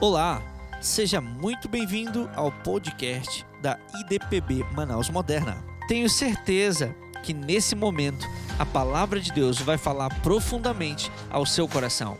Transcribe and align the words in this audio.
Olá, 0.00 0.40
seja 0.80 1.20
muito 1.20 1.68
bem-vindo 1.68 2.30
ao 2.36 2.52
podcast 2.52 3.44
da 3.60 3.76
IDPB 3.98 4.62
Manaus 4.72 5.10
Moderna. 5.10 5.56
Tenho 5.88 6.08
certeza 6.08 6.94
que 7.24 7.34
nesse 7.34 7.74
momento 7.74 8.24
a 8.60 8.64
palavra 8.64 9.18
de 9.18 9.32
Deus 9.32 9.58
vai 9.58 9.76
falar 9.76 10.08
profundamente 10.22 11.10
ao 11.28 11.44
seu 11.44 11.66
coração. 11.66 12.16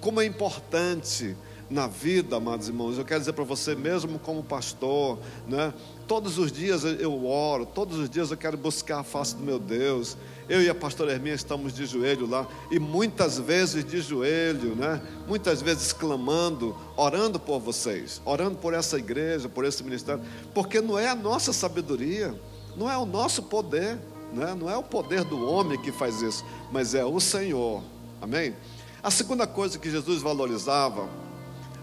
Como 0.00 0.22
é 0.22 0.24
importante 0.24 1.36
na 1.70 1.86
vida, 1.86 2.36
amados 2.36 2.66
irmãos. 2.66 2.98
Eu 2.98 3.04
quero 3.04 3.20
dizer 3.20 3.32
para 3.32 3.44
você, 3.44 3.76
mesmo 3.76 4.18
como 4.18 4.42
pastor, 4.42 5.18
né? 5.46 5.72
Todos 6.06 6.36
os 6.36 6.50
dias 6.50 6.82
eu 6.82 7.24
oro, 7.24 7.64
todos 7.64 7.96
os 7.96 8.10
dias 8.10 8.32
eu 8.32 8.36
quero 8.36 8.56
buscar 8.56 8.98
a 8.98 9.04
face 9.04 9.36
do 9.36 9.42
meu 9.44 9.60
Deus. 9.60 10.16
Eu 10.48 10.60
e 10.60 10.68
a 10.68 10.74
pastora 10.74 11.12
Herminha 11.12 11.36
estamos 11.36 11.72
de 11.72 11.86
joelho 11.86 12.28
lá, 12.28 12.44
e 12.72 12.80
muitas 12.80 13.38
vezes 13.38 13.84
de 13.84 14.00
joelho, 14.00 14.74
né? 14.74 15.00
Muitas 15.28 15.62
vezes 15.62 15.92
clamando, 15.92 16.76
orando 16.96 17.38
por 17.38 17.60
vocês, 17.60 18.20
orando 18.24 18.56
por 18.56 18.74
essa 18.74 18.98
igreja, 18.98 19.48
por 19.48 19.64
esse 19.64 19.84
ministério, 19.84 20.24
porque 20.52 20.80
não 20.80 20.98
é 20.98 21.08
a 21.08 21.14
nossa 21.14 21.52
sabedoria, 21.52 22.34
não 22.76 22.90
é 22.90 22.98
o 22.98 23.06
nosso 23.06 23.44
poder, 23.44 23.96
né? 24.32 24.56
Não 24.58 24.68
é 24.68 24.76
o 24.76 24.82
poder 24.82 25.22
do 25.22 25.48
homem 25.48 25.80
que 25.80 25.92
faz 25.92 26.20
isso, 26.20 26.44
mas 26.72 26.96
é 26.96 27.04
o 27.04 27.20
Senhor. 27.20 27.80
Amém? 28.20 28.56
A 29.00 29.10
segunda 29.10 29.46
coisa 29.46 29.78
que 29.78 29.88
Jesus 29.88 30.20
valorizava 30.20 31.08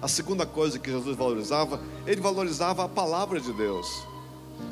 a 0.02 0.08
segunda 0.08 0.46
coisa 0.46 0.78
que 0.78 0.92
Jesus 0.92 1.16
valorizava, 1.16 1.82
ele 2.06 2.22
valorizava 2.22 2.86
a 2.86 2.90
palavra 2.90 3.40
de 3.40 3.52
Deus. 3.54 4.06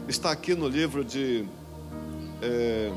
Está 0.08 0.32
aqui 0.32 0.54
no 0.54 0.68
livro 0.68 1.04
de 1.04 1.46
é, 2.42 2.92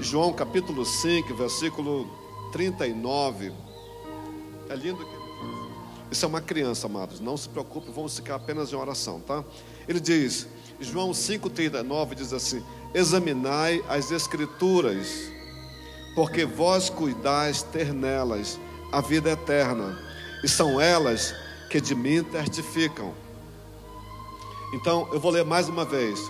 João, 0.00 0.32
capítulo 0.32 0.84
5, 0.84 1.34
versículo 1.34 2.06
39. 2.52 3.52
É 4.68 4.74
lindo 4.74 4.98
que 4.98 5.18
isso 6.10 6.24
é 6.24 6.28
uma 6.28 6.40
criança, 6.40 6.86
amados. 6.86 7.20
Não 7.20 7.36
se 7.36 7.48
preocupe, 7.48 7.90
vamos 7.90 8.16
ficar 8.16 8.36
apenas 8.36 8.72
em 8.72 8.76
oração, 8.76 9.20
tá? 9.20 9.44
Ele 9.86 10.00
diz, 10.00 10.46
João 10.80 11.10
5,39 11.12 12.14
diz 12.14 12.32
assim: 12.32 12.62
Examinai 12.94 13.82
as 13.88 14.10
Escrituras, 14.10 15.30
porque 16.14 16.44
vós 16.44 16.90
cuidais 16.90 17.62
ter 17.62 17.92
nelas 17.92 18.58
a 18.90 19.00
vida 19.00 19.30
eterna, 19.30 19.98
e 20.42 20.48
são 20.48 20.80
elas 20.80 21.34
que 21.68 21.80
de 21.80 21.94
mim 21.94 22.22
testificam. 22.22 23.12
Então, 24.72 25.08
eu 25.12 25.20
vou 25.20 25.30
ler 25.30 25.44
mais 25.44 25.68
uma 25.68 25.84
vez. 25.84 26.20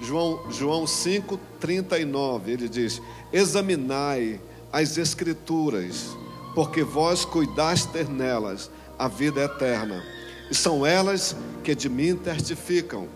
João, 0.00 0.50
João 0.50 0.84
5,39, 0.84 2.48
ele 2.48 2.68
diz: 2.68 3.02
Examinai 3.32 4.40
as 4.72 4.96
Escrituras, 4.96 6.16
porque 6.54 6.82
vós 6.82 7.24
cuidastes 7.24 8.08
nelas 8.08 8.70
a 8.98 9.08
vida 9.08 9.42
eterna, 9.42 10.04
e 10.50 10.54
são 10.54 10.86
elas 10.86 11.36
que 11.62 11.74
de 11.74 11.88
mim 11.88 12.16
testificam. 12.16 13.08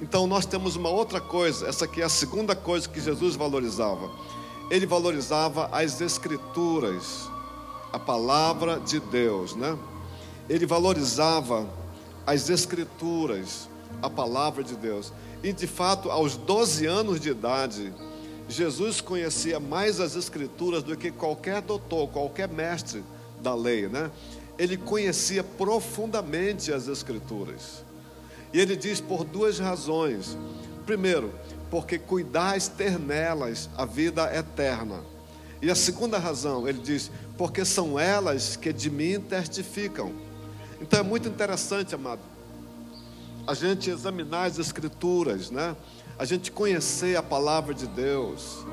Então, 0.00 0.26
nós 0.26 0.46
temos 0.46 0.76
uma 0.76 0.88
outra 0.88 1.20
coisa, 1.20 1.66
essa 1.66 1.84
aqui 1.84 2.00
é 2.00 2.04
a 2.04 2.08
segunda 2.08 2.54
coisa 2.54 2.88
que 2.88 3.00
Jesus 3.00 3.34
valorizava. 3.34 4.10
Ele 4.70 4.86
valorizava 4.86 5.68
as 5.72 6.00
Escrituras 6.00 7.28
a 7.92 7.98
palavra 7.98 8.80
de 8.80 9.00
Deus, 9.00 9.54
né? 9.54 9.76
Ele 10.48 10.66
valorizava 10.66 11.68
as 12.26 12.50
escrituras, 12.50 13.68
a 14.02 14.10
palavra 14.10 14.62
de 14.62 14.74
Deus. 14.74 15.12
E 15.42 15.52
de 15.52 15.66
fato, 15.66 16.10
aos 16.10 16.36
12 16.36 16.86
anos 16.86 17.20
de 17.20 17.30
idade, 17.30 17.92
Jesus 18.48 19.00
conhecia 19.00 19.60
mais 19.60 20.00
as 20.00 20.16
escrituras 20.16 20.82
do 20.82 20.96
que 20.96 21.10
qualquer 21.10 21.60
doutor, 21.60 22.08
qualquer 22.08 22.48
mestre 22.48 23.04
da 23.40 23.54
lei, 23.54 23.88
né? 23.88 24.10
Ele 24.58 24.76
conhecia 24.76 25.44
profundamente 25.44 26.72
as 26.72 26.88
escrituras. 26.88 27.84
E 28.52 28.58
ele 28.58 28.74
diz 28.74 29.00
por 29.00 29.24
duas 29.24 29.58
razões. 29.58 30.36
Primeiro, 30.86 31.32
porque 31.70 31.98
cuidais 31.98 32.66
ter 32.66 32.98
nelas 32.98 33.68
a 33.76 33.84
vida 33.84 34.34
eterna. 34.34 35.02
E 35.60 35.70
a 35.70 35.74
segunda 35.74 36.18
razão, 36.18 36.68
ele 36.68 36.78
diz, 36.78 37.10
porque 37.38 37.64
são 37.64 37.98
elas 37.98 38.56
que 38.56 38.72
de 38.72 38.90
mim 38.90 39.20
testificam. 39.20 40.12
Então 40.80 40.98
é 40.98 41.02
muito 41.04 41.28
interessante, 41.28 41.94
amado, 41.94 42.20
a 43.46 43.54
gente 43.54 43.88
examinar 43.88 44.46
as 44.46 44.58
Escrituras, 44.58 45.50
né? 45.50 45.76
A 46.18 46.24
gente 46.24 46.50
conhecer 46.50 47.16
a 47.16 47.22
palavra 47.22 47.72
de 47.72 47.86
Deus. 47.86 48.66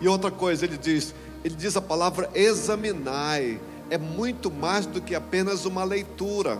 E 0.00 0.08
outra 0.08 0.30
coisa, 0.30 0.64
ele 0.64 0.78
diz, 0.78 1.14
ele 1.44 1.54
diz 1.54 1.76
a 1.76 1.82
palavra 1.82 2.30
examinai, 2.34 3.60
é 3.90 3.98
muito 3.98 4.50
mais 4.50 4.86
do 4.86 5.00
que 5.00 5.14
apenas 5.14 5.66
uma 5.66 5.84
leitura, 5.84 6.58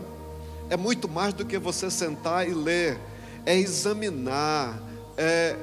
é 0.68 0.76
muito 0.76 1.08
mais 1.08 1.32
do 1.32 1.44
que 1.44 1.58
você 1.58 1.90
sentar 1.90 2.46
e 2.46 2.52
ler, 2.52 2.98
é 3.46 3.56
examinar, 3.56 4.78
é 5.16 5.56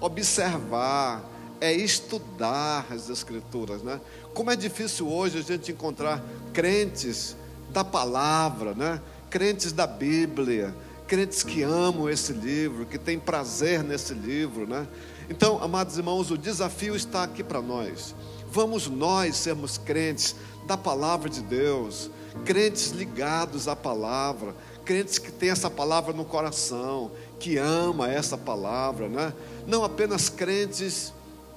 observar, 0.00 1.22
é 1.62 1.72
estudar 1.72 2.86
as 2.90 3.08
Escrituras, 3.08 3.82
né? 3.84 4.00
Como 4.34 4.50
é 4.50 4.56
difícil 4.56 5.08
hoje 5.08 5.38
a 5.38 5.42
gente 5.42 5.70
encontrar 5.70 6.20
crentes 6.52 7.36
da 7.70 7.84
palavra, 7.84 8.74
né? 8.74 9.00
Crentes 9.30 9.70
da 9.70 9.86
Bíblia, 9.86 10.74
crentes 11.06 11.44
que 11.44 11.62
amam 11.62 12.10
esse 12.10 12.32
livro, 12.32 12.84
que 12.84 12.98
têm 12.98 13.16
prazer 13.16 13.84
nesse 13.84 14.12
livro, 14.12 14.66
né? 14.66 14.88
Então, 15.30 15.62
amados 15.62 15.96
irmãos, 15.96 16.32
o 16.32 16.36
desafio 16.36 16.96
está 16.96 17.22
aqui 17.22 17.44
para 17.44 17.62
nós. 17.62 18.12
Vamos 18.50 18.88
nós 18.88 19.36
sermos 19.36 19.78
crentes 19.78 20.34
da 20.66 20.76
palavra 20.76 21.30
de 21.30 21.42
Deus, 21.42 22.10
crentes 22.44 22.90
ligados 22.90 23.68
à 23.68 23.76
palavra, 23.76 24.52
crentes 24.84 25.16
que 25.16 25.30
têm 25.30 25.50
essa 25.50 25.70
palavra 25.70 26.12
no 26.12 26.24
coração, 26.24 27.12
que 27.38 27.56
ama 27.56 28.10
essa 28.10 28.36
palavra, 28.36 29.08
né? 29.08 29.32
Não 29.64 29.84
apenas 29.84 30.28
crentes 30.28 31.12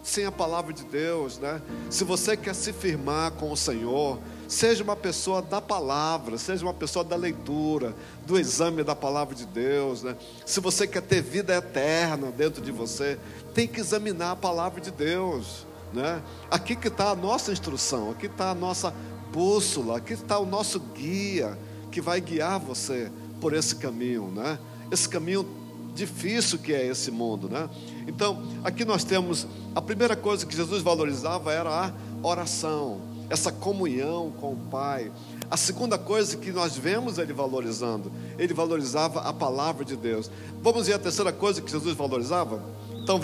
sem 0.06 0.24
a 0.24 0.32
palavra 0.32 0.72
de 0.72 0.86
Deus, 0.86 1.40
né? 1.40 1.60
Se 1.90 2.04
você 2.04 2.38
quer 2.38 2.54
se 2.54 2.72
firmar 2.72 3.32
com 3.32 3.52
o 3.52 3.58
Senhor, 3.58 4.20
seja 4.48 4.84
uma 4.84 4.96
pessoa 4.96 5.42
da 5.42 5.60
palavra, 5.60 6.38
seja 6.38 6.64
uma 6.64 6.76
pessoa 6.76 7.04
da 7.04 7.16
leitura, 7.16 7.96
do 8.24 8.38
exame 8.38 8.84
da 8.84 8.96
palavra 8.96 9.34
de 9.34 9.48
Deus, 9.48 10.04
né? 10.04 10.16
Se 10.46 10.60
você 10.60 10.86
quer 10.86 11.02
ter 11.02 11.24
vida 11.24 11.56
eterna 11.56 12.30
dentro 12.30 12.62
de 12.62 12.72
você, 12.72 13.18
tem 13.56 13.68
que 13.68 13.80
examinar 13.80 14.34
a 14.34 14.36
palavra 14.36 14.80
de 14.80 14.92
Deus, 14.92 15.66
né? 15.92 16.22
Aqui 16.52 16.76
que 16.76 16.88
está 16.88 17.10
a 17.10 17.16
nossa 17.16 17.52
instrução, 17.52 18.12
aqui 18.12 18.28
está 18.28 18.52
a 18.52 18.56
nossa 18.56 18.94
bússola, 19.34 19.98
aqui 19.98 20.14
está 20.14 20.38
o 20.38 20.46
nosso 20.46 20.80
guia 20.80 21.58
que 21.92 22.00
vai 22.00 22.22
guiar 22.22 22.60
você 22.60 23.12
por 23.42 23.54
esse 23.54 23.76
caminho, 23.78 24.28
né? 24.28 24.60
Esse 24.92 25.10
caminho 25.10 25.65
difícil 25.95 26.59
que 26.59 26.73
é 26.73 26.85
esse 26.85 27.09
mundo, 27.09 27.50
né? 27.50 27.69
Então, 28.06 28.44
aqui 28.63 28.83
nós 28.83 29.03
temos 29.03 29.47
a 29.73 29.81
primeira 29.81 30.16
coisa 30.16 30.45
que 30.45 30.56
Jesus 30.56 30.83
valorizava 30.83 31.51
era 31.51 31.69
a 31.69 31.94
oração, 32.22 33.00
essa 33.29 33.51
comunhão 33.51 34.31
com 34.39 34.53
o 34.53 34.57
Pai. 34.69 35.11
A 35.50 35.57
segunda 35.57 35.97
coisa 35.97 36.38
que 36.38 36.51
nós 36.51 36.75
vemos 36.75 37.17
ele 37.17 37.33
valorizando, 37.33 38.11
ele 38.38 38.53
valorizava 38.53 39.22
a 39.22 39.31
palavra 39.31 39.85
de 39.85 39.95
Deus. 39.95 40.29
Vamos 40.61 40.88
ver 40.88 40.94
a 40.94 41.00
terceira 41.00 41.31
coisa 41.31 41.61
que 41.61 41.72
Jesus 41.72 41.95
valorizava? 41.95 42.62
Então, 43.01 43.19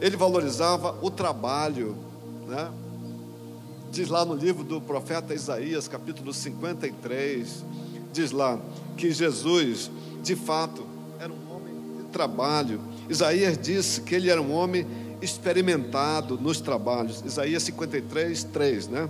ele 0.00 0.16
valorizava 0.16 0.96
o 1.02 1.10
trabalho, 1.10 1.96
né? 2.46 2.70
Diz 3.90 4.08
lá 4.08 4.24
no 4.24 4.34
livro 4.34 4.64
do 4.64 4.80
profeta 4.80 5.34
Isaías, 5.34 5.86
capítulo 5.86 6.32
53, 6.32 7.62
diz 8.10 8.30
lá 8.30 8.58
que 8.96 9.10
Jesus, 9.10 9.90
de 10.22 10.34
fato, 10.34 10.91
trabalho. 12.12 12.80
Isaías 13.08 13.58
disse 13.58 14.02
que 14.02 14.14
ele 14.14 14.30
era 14.30 14.40
um 14.40 14.52
homem 14.52 14.86
experimentado 15.20 16.38
nos 16.38 16.60
trabalhos. 16.60 17.22
Isaías 17.24 17.62
53, 17.62 18.44
3, 18.44 18.88
né? 18.88 19.08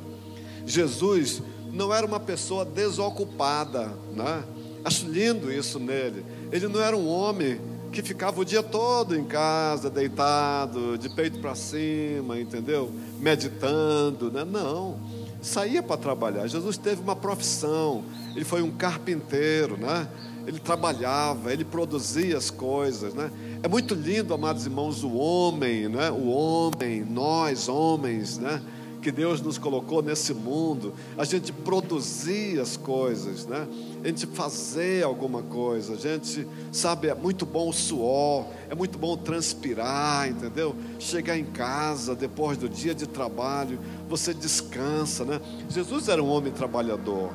Jesus 0.65 1.43
não 1.73 1.93
era 1.93 2.07
uma 2.07 2.21
pessoa 2.21 2.65
desocupada, 2.65 3.93
né? 4.15 4.45
Acho 4.85 5.07
lindo 5.07 5.53
isso 5.53 5.79
nele. 5.79 6.25
Ele 6.51 6.69
não 6.69 6.81
era 6.81 6.97
um 6.97 7.09
homem 7.09 7.61
que 7.93 8.03
ficava 8.03 8.41
o 8.41 8.45
dia 8.45 8.63
todo 8.63 9.17
em 9.17 9.25
casa, 9.25 9.91
deitado, 9.91 10.97
de 10.99 11.15
peito 11.15 11.39
para 11.41 11.55
cima, 11.55 12.41
entendeu? 12.41 12.91
Meditando, 13.21 14.31
né? 14.31 14.45
Não. 14.45 14.99
Saía 15.41 15.83
para 15.83 15.97
trabalhar. 15.97 16.47
Jesus 16.47 16.77
teve 16.79 17.03
uma 17.03 17.17
profissão. 17.17 18.05
Ele 18.35 18.45
foi 18.45 18.63
um 18.63 18.71
carpinteiro, 18.71 19.77
né? 19.77 20.09
Ele 20.47 20.59
trabalhava, 20.59 21.53
ele 21.53 21.65
produzia 21.65 22.37
as 22.37 22.51
coisas, 22.51 23.15
né? 23.15 23.31
É 23.63 23.69
muito 23.69 23.95
lindo, 23.95 24.35
amados 24.35 24.67
irmãos, 24.67 25.05
o 25.05 25.13
homem, 25.15 25.89
né? 25.89 26.11
O 26.11 26.29
homem, 26.29 27.05
nós 27.05 27.69
homens, 27.69 28.39
né? 28.39 28.61
que 29.03 29.11
Deus 29.11 29.43
nos 29.43 29.59
colocou 29.59 30.01
nesse 30.01 30.33
mundo, 30.33 30.95
a 31.19 31.25
gente 31.25 31.53
produzir 31.53 32.61
as 32.61 32.77
coisas, 32.77 33.45
né? 33.45 33.67
A 34.03 34.07
gente 34.07 34.27
fazer 34.29 35.05
alguma 35.05 35.43
coisa, 35.43 35.95
a 35.95 35.97
gente, 35.97 36.47
sabe, 36.71 37.09
é 37.09 37.15
muito 37.15 37.45
bom 37.45 37.69
o 37.69 37.73
suor, 37.73 38.47
é 38.71 38.75
muito 38.75 38.99
bom 38.99 39.17
transpirar, 39.17 40.29
entendeu? 40.29 40.75
Chegar 41.01 41.37
em 41.37 41.45
casa 41.45 42.15
depois 42.15 42.57
do 42.57 42.69
dia 42.69 42.95
de 42.95 43.07
trabalho, 43.07 43.79
você 44.09 44.33
descansa, 44.33 45.25
né? 45.25 45.41
Jesus 45.69 46.09
era 46.09 46.23
um 46.23 46.29
homem 46.29 46.53
trabalhador, 46.53 47.33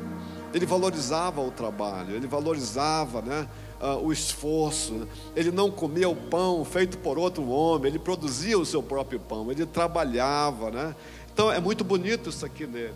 ele 0.53 0.65
valorizava 0.65 1.41
o 1.41 1.51
trabalho, 1.51 2.15
ele 2.15 2.27
valorizava, 2.27 3.21
né? 3.21 3.47
Uh, 3.79 4.07
o 4.07 4.11
esforço, 4.11 4.93
né? 4.93 5.07
ele 5.35 5.51
não 5.51 5.69
comia 5.69 6.09
o 6.09 6.15
pão 6.15 6.65
feito 6.65 6.97
por 6.97 7.19
outro 7.19 7.47
homem, 7.47 7.91
ele 7.91 7.99
produzia 7.99 8.57
o 8.57 8.65
seu 8.65 8.81
próprio 8.81 9.19
pão, 9.19 9.51
ele 9.51 9.67
trabalhava, 9.67 10.71
né? 10.71 10.95
Então 11.31 11.51
é 11.51 11.59
muito 11.59 11.83
bonito 11.83 12.29
isso 12.29 12.43
aqui 12.43 12.65
nele. 12.65 12.95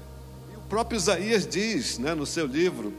E 0.51 0.57
o 0.57 0.61
próprio 0.61 0.97
Isaías 0.97 1.45
diz 1.45 1.99
né, 1.99 2.15
no 2.15 2.25
seu 2.25 2.47
livro 2.47 2.91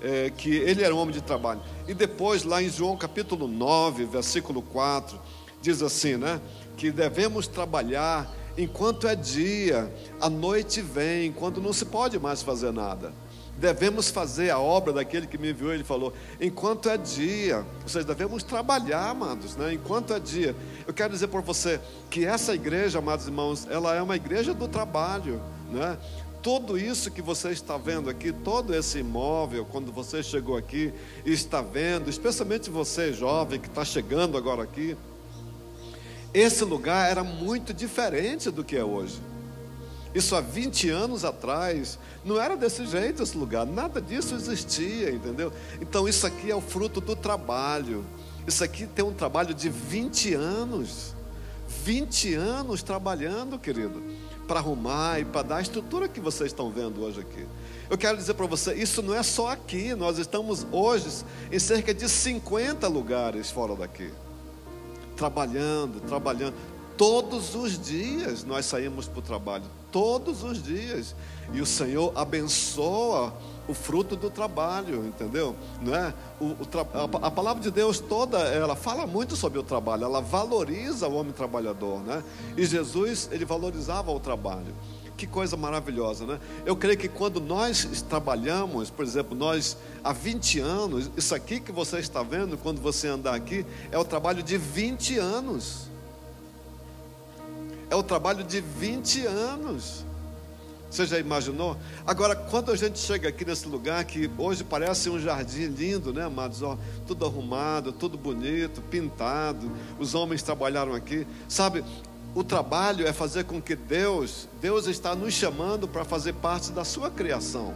é, 0.00 0.30
que 0.36 0.50
ele 0.50 0.82
era 0.82 0.92
um 0.92 0.98
homem 0.98 1.14
de 1.14 1.20
trabalho. 1.20 1.60
E 1.86 1.94
depois, 1.94 2.42
lá 2.42 2.60
em 2.60 2.68
João 2.68 2.96
capítulo 2.96 3.46
9, 3.46 4.04
versículo 4.06 4.60
4, 4.60 5.16
diz 5.62 5.80
assim, 5.82 6.16
né? 6.16 6.40
Que 6.76 6.90
devemos 6.90 7.46
trabalhar 7.46 8.28
enquanto 8.56 9.06
é 9.06 9.14
dia, 9.14 9.92
a 10.20 10.28
noite 10.28 10.82
vem, 10.82 11.30
quando 11.32 11.60
não 11.60 11.72
se 11.72 11.84
pode 11.84 12.18
mais 12.18 12.42
fazer 12.42 12.72
nada. 12.72 13.12
Devemos 13.58 14.08
fazer 14.08 14.50
a 14.50 14.58
obra 14.60 14.92
daquele 14.92 15.26
que 15.26 15.36
me 15.36 15.50
enviou, 15.50 15.74
ele 15.74 15.82
falou, 15.82 16.12
enquanto 16.40 16.88
é 16.88 16.96
dia. 16.96 17.64
Ou 17.82 17.88
seja, 17.88 18.06
devemos 18.06 18.44
trabalhar, 18.44 19.10
amados, 19.10 19.56
né? 19.56 19.72
enquanto 19.72 20.14
é 20.14 20.20
dia. 20.20 20.54
Eu 20.86 20.94
quero 20.94 21.12
dizer 21.12 21.26
para 21.26 21.40
você 21.40 21.80
que 22.08 22.24
essa 22.24 22.54
igreja, 22.54 23.00
amados 23.00 23.26
irmãos, 23.26 23.66
ela 23.68 23.96
é 23.96 24.00
uma 24.00 24.14
igreja 24.14 24.54
do 24.54 24.68
trabalho. 24.68 25.42
Né? 25.72 25.98
Tudo 26.40 26.78
isso 26.78 27.10
que 27.10 27.20
você 27.20 27.50
está 27.50 27.76
vendo 27.76 28.08
aqui, 28.08 28.32
todo 28.32 28.72
esse 28.72 29.00
imóvel, 29.00 29.64
quando 29.64 29.90
você 29.90 30.22
chegou 30.22 30.56
aqui 30.56 30.92
e 31.26 31.32
está 31.32 31.60
vendo, 31.60 32.08
especialmente 32.08 32.70
você 32.70 33.12
jovem 33.12 33.58
que 33.58 33.66
está 33.66 33.84
chegando 33.84 34.38
agora 34.38 34.62
aqui, 34.62 34.96
esse 36.32 36.62
lugar 36.62 37.10
era 37.10 37.24
muito 37.24 37.74
diferente 37.74 38.52
do 38.52 38.62
que 38.62 38.76
é 38.76 38.84
hoje. 38.84 39.18
Isso 40.14 40.34
há 40.34 40.40
20 40.40 40.88
anos 40.88 41.24
atrás, 41.24 41.98
não 42.24 42.40
era 42.40 42.56
desse 42.56 42.86
jeito 42.86 43.22
esse 43.22 43.36
lugar, 43.36 43.66
nada 43.66 44.00
disso 44.00 44.34
existia, 44.34 45.10
entendeu? 45.10 45.52
Então 45.80 46.08
isso 46.08 46.26
aqui 46.26 46.50
é 46.50 46.56
o 46.56 46.60
fruto 46.60 47.00
do 47.00 47.14
trabalho. 47.14 48.04
Isso 48.46 48.64
aqui 48.64 48.86
tem 48.86 49.04
um 49.04 49.12
trabalho 49.12 49.52
de 49.52 49.68
20 49.68 50.34
anos. 50.34 51.14
20 51.84 52.34
anos 52.34 52.82
trabalhando, 52.82 53.58
querido, 53.58 54.02
para 54.46 54.58
arrumar 54.58 55.20
e 55.20 55.24
para 55.26 55.42
dar 55.42 55.56
a 55.56 55.60
estrutura 55.60 56.08
que 56.08 56.18
vocês 56.18 56.50
estão 56.50 56.70
vendo 56.70 57.02
hoje 57.02 57.20
aqui. 57.20 57.46
Eu 57.90 57.98
quero 57.98 58.16
dizer 58.16 58.34
para 58.34 58.46
você, 58.46 58.74
isso 58.74 59.02
não 59.02 59.14
é 59.14 59.22
só 59.22 59.48
aqui, 59.48 59.94
nós 59.94 60.18
estamos 60.18 60.66
hoje 60.72 61.24
em 61.52 61.58
cerca 61.58 61.92
de 61.92 62.08
50 62.08 62.88
lugares 62.88 63.50
fora 63.50 63.76
daqui. 63.76 64.10
Trabalhando, 65.14 66.00
trabalhando. 66.00 66.54
Todos 66.96 67.54
os 67.54 67.78
dias 67.78 68.44
nós 68.44 68.64
saímos 68.64 69.06
para 69.06 69.18
o 69.18 69.22
trabalho, 69.22 69.64
todos 69.90 70.42
os 70.42 70.62
dias. 70.62 71.14
E 71.52 71.60
o 71.60 71.66
Senhor 71.66 72.12
abençoa 72.14 73.32
o 73.68 73.74
fruto 73.74 74.16
do 74.16 74.30
trabalho, 74.30 75.04
entendeu? 75.06 75.54
Não 75.80 75.94
é? 75.94 76.14
O, 76.40 76.46
o 76.46 76.58
a, 77.22 77.26
a, 77.26 77.30
palavra 77.30 77.62
de 77.62 77.70
Deus 77.70 78.00
toda, 78.00 78.38
ela 78.38 78.74
fala 78.74 79.06
muito 79.06 79.36
sobre 79.36 79.58
o 79.58 79.62
trabalho, 79.62 80.04
ela 80.04 80.22
valoriza 80.22 81.06
o 81.06 81.14
homem 81.14 81.32
trabalhador, 81.32 82.00
né? 82.00 82.24
E 82.56 82.64
Jesus, 82.64 83.28
ele 83.30 83.44
valorizava 83.44 84.10
o 84.10 84.18
trabalho. 84.18 84.74
Que 85.18 85.26
coisa 85.26 85.56
maravilhosa, 85.56 86.24
né? 86.24 86.40
Eu 86.64 86.76
creio 86.76 86.96
que 86.96 87.08
quando 87.08 87.40
nós 87.40 88.04
trabalhamos, 88.08 88.88
por 88.88 89.04
exemplo, 89.04 89.36
nós 89.36 89.76
há 90.02 90.12
20 90.12 90.60
anos, 90.60 91.10
isso 91.16 91.34
aqui 91.34 91.60
que 91.60 91.72
você 91.72 91.98
está 91.98 92.22
vendo 92.22 92.56
quando 92.56 92.80
você 92.80 93.08
andar 93.08 93.34
aqui, 93.34 93.66
é 93.90 93.98
o 93.98 94.04
trabalho 94.04 94.42
de 94.42 94.56
20 94.56 95.18
anos. 95.18 95.87
É 97.90 97.96
o 97.96 98.02
trabalho 98.02 98.44
de 98.44 98.60
20 98.60 99.26
anos. 99.26 100.04
Você 100.90 101.04
já 101.04 101.18
imaginou? 101.18 101.76
Agora, 102.06 102.34
quando 102.34 102.70
a 102.70 102.76
gente 102.76 102.98
chega 102.98 103.28
aqui 103.28 103.44
nesse 103.44 103.68
lugar 103.68 104.02
que 104.04 104.30
hoje 104.38 104.64
parece 104.64 105.10
um 105.10 105.18
jardim 105.18 105.66
lindo, 105.66 106.12
né, 106.12 106.24
amados? 106.24 106.62
Ó, 106.62 106.78
tudo 107.06 107.26
arrumado, 107.26 107.92
tudo 107.92 108.16
bonito, 108.16 108.80
pintado. 108.80 109.70
Os 109.98 110.14
homens 110.14 110.42
trabalharam 110.42 110.94
aqui. 110.94 111.26
Sabe, 111.46 111.84
o 112.34 112.42
trabalho 112.42 113.06
é 113.06 113.12
fazer 113.12 113.44
com 113.44 113.60
que 113.60 113.76
Deus, 113.76 114.48
Deus 114.60 114.86
está 114.86 115.14
nos 115.14 115.34
chamando 115.34 115.86
para 115.86 116.04
fazer 116.04 116.32
parte 116.34 116.72
da 116.72 116.84
sua 116.84 117.10
criação. 117.10 117.74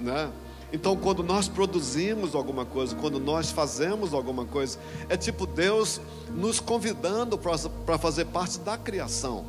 Né? 0.00 0.30
Então, 0.74 0.96
quando 0.96 1.22
nós 1.22 1.46
produzimos 1.46 2.34
alguma 2.34 2.64
coisa, 2.64 2.96
quando 2.96 3.20
nós 3.20 3.52
fazemos 3.52 4.12
alguma 4.12 4.44
coisa, 4.44 4.76
é 5.08 5.16
tipo 5.16 5.46
Deus 5.46 6.00
nos 6.34 6.58
convidando 6.58 7.38
para 7.38 7.96
fazer 7.96 8.24
parte 8.24 8.58
da 8.58 8.76
criação. 8.76 9.46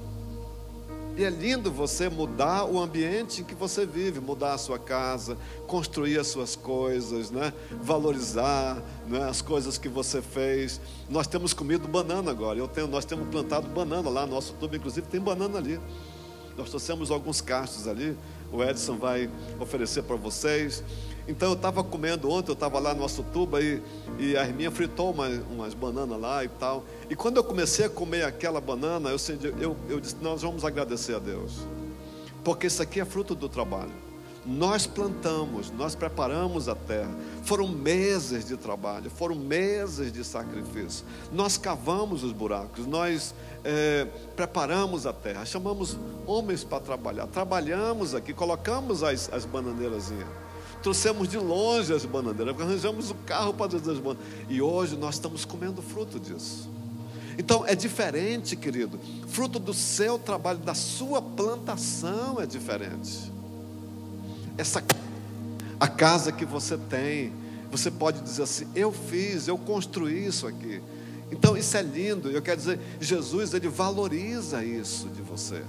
E 1.17 1.23
é 1.23 1.29
lindo 1.31 1.71
você 1.71 2.09
mudar 2.09 2.65
o 2.65 2.79
ambiente 2.79 3.41
em 3.41 3.43
que 3.43 3.55
você 3.55 3.87
vive, 3.87 4.19
mudar 4.19 4.53
a 4.53 4.57
sua 4.59 4.77
casa, 4.77 5.35
construir 5.65 6.19
as 6.19 6.27
suas 6.27 6.55
coisas, 6.55 7.31
né? 7.31 7.51
valorizar 7.81 8.79
né? 9.07 9.27
as 9.27 9.41
coisas 9.41 9.79
que 9.79 9.89
você 9.89 10.21
fez. 10.21 10.79
Nós 11.09 11.25
temos 11.25 11.53
comido 11.55 11.87
banana 11.87 12.29
agora. 12.29 12.67
Tenho, 12.67 12.85
nós 12.85 13.03
temos 13.03 13.27
plantado 13.29 13.67
banana 13.69 14.11
lá, 14.11 14.27
nosso 14.27 14.53
tubo 14.59 14.75
inclusive 14.75 15.07
tem 15.07 15.19
banana 15.19 15.57
ali. 15.57 15.79
Nós 16.57 16.69
trouxemos 16.69 17.11
alguns 17.11 17.41
cachos 17.41 17.87
ali. 17.87 18.17
O 18.51 18.63
Edson 18.63 18.97
vai 18.97 19.29
oferecer 19.59 20.03
para 20.03 20.15
vocês. 20.15 20.83
Então 21.27 21.49
eu 21.49 21.55
estava 21.55 21.83
comendo 21.83 22.29
ontem, 22.29 22.51
eu 22.51 22.53
estava 22.53 22.77
lá 22.79 22.93
no 22.93 23.01
nosso 23.01 23.23
tuba 23.23 23.61
e, 23.61 23.81
e 24.19 24.37
a 24.37 24.43
Herminha 24.43 24.69
fritou 24.69 25.11
uma, 25.11 25.27
umas 25.27 25.73
bananas 25.73 26.19
lá 26.19 26.43
e 26.43 26.47
tal. 26.47 26.83
E 27.09 27.15
quando 27.15 27.37
eu 27.37 27.43
comecei 27.43 27.85
a 27.85 27.89
comer 27.89 28.23
aquela 28.23 28.61
banana, 28.61 29.09
eu, 29.09 29.17
eu, 29.59 29.75
eu 29.89 29.99
disse: 29.99 30.15
Nós 30.21 30.43
vamos 30.43 30.63
agradecer 30.63 31.15
a 31.15 31.19
Deus, 31.19 31.53
porque 32.43 32.67
isso 32.67 32.81
aqui 32.81 32.99
é 32.99 33.05
fruto 33.05 33.33
do 33.33 33.49
trabalho. 33.49 34.04
Nós 34.45 34.85
plantamos, 34.85 35.71
nós 35.71 35.95
preparamos 35.95 36.69
a 36.69 36.75
terra. 36.75 37.09
Foram 37.43 37.67
meses 37.67 38.45
de 38.45 38.55
trabalho, 38.55 39.09
foram 39.09 39.35
meses 39.35 40.11
de 40.11 40.23
sacrifício. 40.23 41.05
Nós 41.31 41.57
cavamos 41.57 42.23
os 42.23 42.31
buracos, 42.31 42.85
nós 42.85 43.33
é, 43.63 44.05
preparamos 44.35 45.07
a 45.07 45.13
terra, 45.13 45.45
chamamos 45.45 45.97
homens 46.27 46.63
para 46.63 46.79
trabalhar, 46.79 47.25
trabalhamos 47.27 48.13
aqui, 48.13 48.33
colocamos 48.33 49.03
as, 49.03 49.31
as 49.33 49.45
bananeirazinhas 49.45 50.45
trouxemos 50.83 51.27
de 51.27 51.39
longe 51.39 51.91
as 51.91 52.05
bananeiras, 52.05 52.61
arranjamos 52.61 53.09
o 53.09 53.15
carro 53.15 53.51
para 53.55 53.75
as 53.75 53.81
bananeiras. 53.81 54.17
E 54.47 54.61
hoje 54.61 54.95
nós 54.95 55.15
estamos 55.15 55.43
comendo 55.43 55.81
fruto 55.81 56.19
disso. 56.19 56.69
Então 57.39 57.65
é 57.65 57.73
diferente, 57.73 58.55
querido. 58.55 58.99
Fruto 59.27 59.57
do 59.57 59.73
seu 59.73 60.19
trabalho, 60.19 60.59
da 60.59 60.75
sua 60.75 61.21
plantação 61.21 62.39
é 62.39 62.45
diferente. 62.45 63.33
Essa 64.57 64.83
a 65.79 65.87
casa 65.87 66.31
que 66.31 66.45
você 66.45 66.77
tem, 66.77 67.33
você 67.71 67.91
pode 67.91 68.21
dizer 68.21 68.43
assim: 68.43 68.67
eu 68.75 68.91
fiz, 68.91 69.47
eu 69.47 69.57
construí 69.57 70.25
isso 70.25 70.47
aqui. 70.47 70.81
Então 71.31 71.57
isso 71.57 71.75
é 71.75 71.81
lindo. 71.81 72.29
Eu 72.29 72.41
quero 72.41 72.57
dizer, 72.57 72.79
Jesus 72.99 73.53
ele 73.53 73.67
valoriza 73.67 74.63
isso 74.63 75.09
de 75.09 75.21
você 75.21 75.61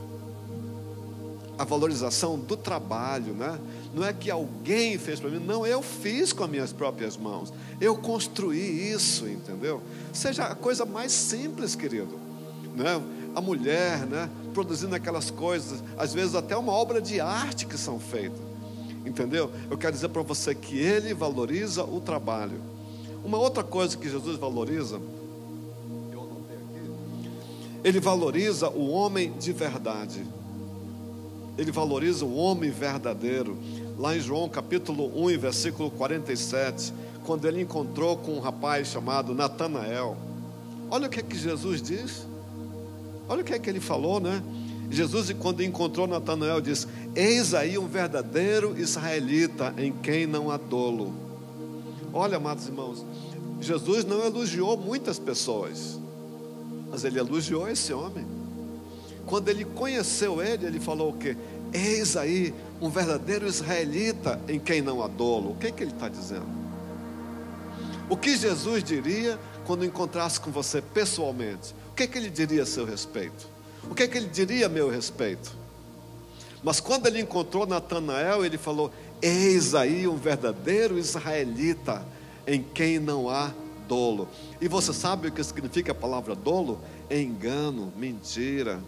a 1.59 1.64
valorização 1.64 2.38
do 2.38 2.57
trabalho, 2.57 3.33
né? 3.33 3.59
Não 3.95 4.05
é 4.05 4.12
que 4.12 4.31
alguém 4.31 4.99
fez 4.99 5.19
para 5.19 5.31
mim, 5.31 5.38
não, 5.38 5.66
eu 5.66 5.83
fiz 5.83 6.33
com 6.33 6.45
as 6.45 6.50
minhas 6.50 6.73
próprias 6.73 7.16
mãos. 7.16 7.52
Eu 7.81 7.97
construí 7.97 8.93
isso, 8.93 9.26
entendeu? 9.26 9.83
Seja 10.12 10.45
a 10.45 10.55
coisa 10.55 10.85
mais 10.85 11.12
simples, 11.12 11.75
querido, 11.75 12.19
né? 12.75 13.00
A 13.35 13.40
mulher, 13.40 14.07
né, 14.07 14.31
produzindo 14.55 14.95
aquelas 14.95 15.31
coisas, 15.31 15.83
às 15.97 16.14
vezes 16.14 16.35
até 16.35 16.57
uma 16.57 16.73
obra 16.73 17.00
de 17.00 17.21
arte 17.21 17.66
que 17.66 17.76
são 17.76 17.99
feitas. 17.99 18.38
Entendeu? 19.06 19.50
Eu 19.70 19.78
quero 19.78 19.92
dizer 19.92 20.08
para 20.08 20.22
você 20.22 20.54
que 20.54 20.78
ele 20.78 21.14
valoriza 21.14 21.84
o 21.84 22.00
trabalho. 22.00 22.60
Uma 23.25 23.38
outra 23.38 23.62
coisa 23.62 23.96
que 23.96 24.08
Jesus 24.08 24.38
valoriza, 24.38 25.00
eu 26.12 26.20
anotei 26.20 26.56
aqui, 26.56 27.30
ele 27.84 28.00
valoriza 28.00 28.68
o 28.68 28.90
homem 28.90 29.32
de 29.38 29.52
verdade 29.52 30.25
ele 31.58 31.72
valoriza 31.72 32.25
o 32.25 32.36
homem 32.36 32.70
verdadeiro. 32.70 33.56
Lá 33.98 34.14
em 34.14 34.20
João 34.20 34.48
capítulo 34.48 35.10
1, 35.26 35.38
versículo 35.38 35.90
47, 35.90 36.92
quando 37.25 37.46
ele 37.46 37.62
encontrou 37.62 38.16
com 38.16 38.32
um 38.32 38.40
rapaz 38.40 38.88
chamado 38.88 39.34
Natanael. 39.34 40.16
Olha 40.90 41.06
o 41.06 41.10
que 41.10 41.20
é 41.20 41.22
que 41.22 41.36
Jesus 41.36 41.80
diz. 41.80 42.26
Olha 43.28 43.40
o 43.40 43.44
que 43.44 43.54
é 43.54 43.58
que 43.58 43.68
ele 43.70 43.80
falou, 43.80 44.20
né? 44.20 44.42
Jesus, 44.90 45.33
quando 45.38 45.62
encontrou 45.62 46.07
Natanael, 46.07 46.61
disse: 46.61 46.87
Eis 47.14 47.55
aí 47.55 47.76
um 47.76 47.87
verdadeiro 47.87 48.78
israelita 48.78 49.75
em 49.76 49.93
quem 49.93 50.26
não 50.26 50.50
há 50.50 50.57
dolo. 50.57 51.12
Olha, 52.12 52.37
amados 52.37 52.66
irmãos, 52.66 53.05
Jesus 53.61 54.05
não 54.05 54.25
elogiou 54.25 54.76
muitas 54.76 55.19
pessoas, 55.19 55.99
mas 56.90 57.05
ele 57.05 57.19
elogiou 57.19 57.69
esse 57.69 57.93
homem. 57.93 58.26
quando 59.26 59.49
ele 59.49 59.64
conheceu 59.64 60.40
ele, 60.40 60.66
ele 60.66 60.78
falou 60.78 61.11
o 61.11 61.16
quê? 61.16 61.37
Eis 61.73 62.16
aí 62.16 62.55
um 62.81 62.88
verdadeiro 62.88 63.47
israelita 63.47 64.40
em 64.49 64.59
quem 64.59 64.81
não 64.81 65.02
há 65.02 65.09
dolo. 65.09 65.50
O 65.50 65.57
que, 65.57 65.66
é 65.66 65.73
que 65.73 65.83
ele 65.83 65.90
está 65.90 66.09
dizendo? 66.09 66.47
O 68.09 68.16
que 68.16 68.37
Jesus 68.37 68.85
diria 68.85 69.37
quando 69.66 69.85
encontrasse 69.85 70.38
com 70.38 70.52
você 70.52 70.81
pessoalmente? 70.81 71.75
O 71.90 71.95
que, 71.95 72.05
é 72.05 72.07
que 72.07 72.16
ele 72.16 72.31
diria 72.31 72.62
a 72.62 72.66
seu 72.66 72.85
respeito? 72.85 73.55
O 73.90 73.95
que, 73.95 74.02
é 74.05 74.09
que 74.09 74.19
ele 74.19 74.28
diria 74.28 74.66
a 74.66 74.69
meu 74.69 74.88
respeito? 74.88 75.57
Mas 76.62 76.81
quando 76.81 77.07
ele 77.07 77.21
encontrou 77.21 77.66
Natanael, 77.66 78.45
ele 78.45 78.59
falou: 78.59 78.93
Eis 79.23 79.75
aí 79.75 80.07
um 80.09 80.16
verdadeiro 80.16 80.99
israelita 80.99 82.05
em 82.47 82.62
quem 82.62 82.99
não 82.99 83.28
há 83.28 83.52
dolo. 83.87 84.28
E 84.61 84.69
você 84.69 84.93
sabe 84.93 85.28
o 85.28 85.33
que 85.33 85.43
significa 85.43 85.93
a 85.93 85.95
palavra 85.95 86.35
dolo? 86.35 86.81
Engano, 87.11 87.93
mentira, 87.97 88.81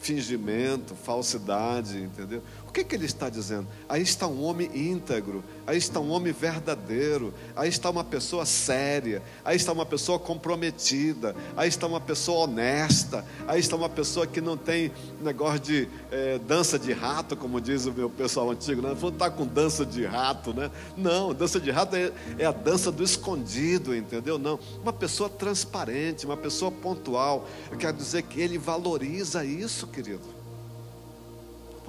fingimento, 0.00 0.94
falsidade, 0.94 1.98
entendeu? 1.98 2.42
O 2.70 2.72
que, 2.72 2.84
que 2.84 2.94
ele 2.94 3.04
está 3.04 3.28
dizendo? 3.28 3.66
Aí 3.88 4.00
está 4.00 4.28
um 4.28 4.44
homem 4.44 4.70
íntegro, 4.72 5.42
aí 5.66 5.76
está 5.76 5.98
um 5.98 6.08
homem 6.10 6.32
verdadeiro, 6.32 7.34
aí 7.56 7.68
está 7.68 7.90
uma 7.90 8.04
pessoa 8.04 8.46
séria, 8.46 9.24
aí 9.44 9.56
está 9.56 9.72
uma 9.72 9.84
pessoa 9.84 10.20
comprometida, 10.20 11.34
aí 11.56 11.68
está 11.68 11.88
uma 11.88 12.00
pessoa 12.00 12.44
honesta, 12.44 13.24
aí 13.48 13.58
está 13.58 13.74
uma 13.74 13.88
pessoa 13.88 14.24
que 14.24 14.40
não 14.40 14.56
tem 14.56 14.92
negócio 15.20 15.58
de 15.58 15.88
é, 16.12 16.38
dança 16.38 16.78
de 16.78 16.92
rato, 16.92 17.36
como 17.36 17.60
diz 17.60 17.86
o 17.86 17.92
meu 17.92 18.08
pessoal 18.08 18.48
antigo, 18.52 18.80
né? 18.80 18.96
não 19.02 19.08
está 19.08 19.28
com 19.28 19.44
dança 19.44 19.84
de 19.84 20.04
rato, 20.04 20.54
né? 20.54 20.70
Não, 20.96 21.34
dança 21.34 21.58
de 21.58 21.72
rato 21.72 21.96
é, 21.96 22.12
é 22.38 22.46
a 22.46 22.52
dança 22.52 22.92
do 22.92 23.02
escondido, 23.02 23.96
entendeu? 23.96 24.38
Não, 24.38 24.60
uma 24.80 24.92
pessoa 24.92 25.28
transparente, 25.28 26.24
uma 26.24 26.36
pessoa 26.36 26.70
pontual. 26.70 27.48
Eu 27.68 27.76
quero 27.76 27.96
dizer 27.96 28.22
que 28.22 28.40
ele 28.40 28.58
valoriza 28.58 29.44
isso, 29.44 29.88
querido. 29.88 30.39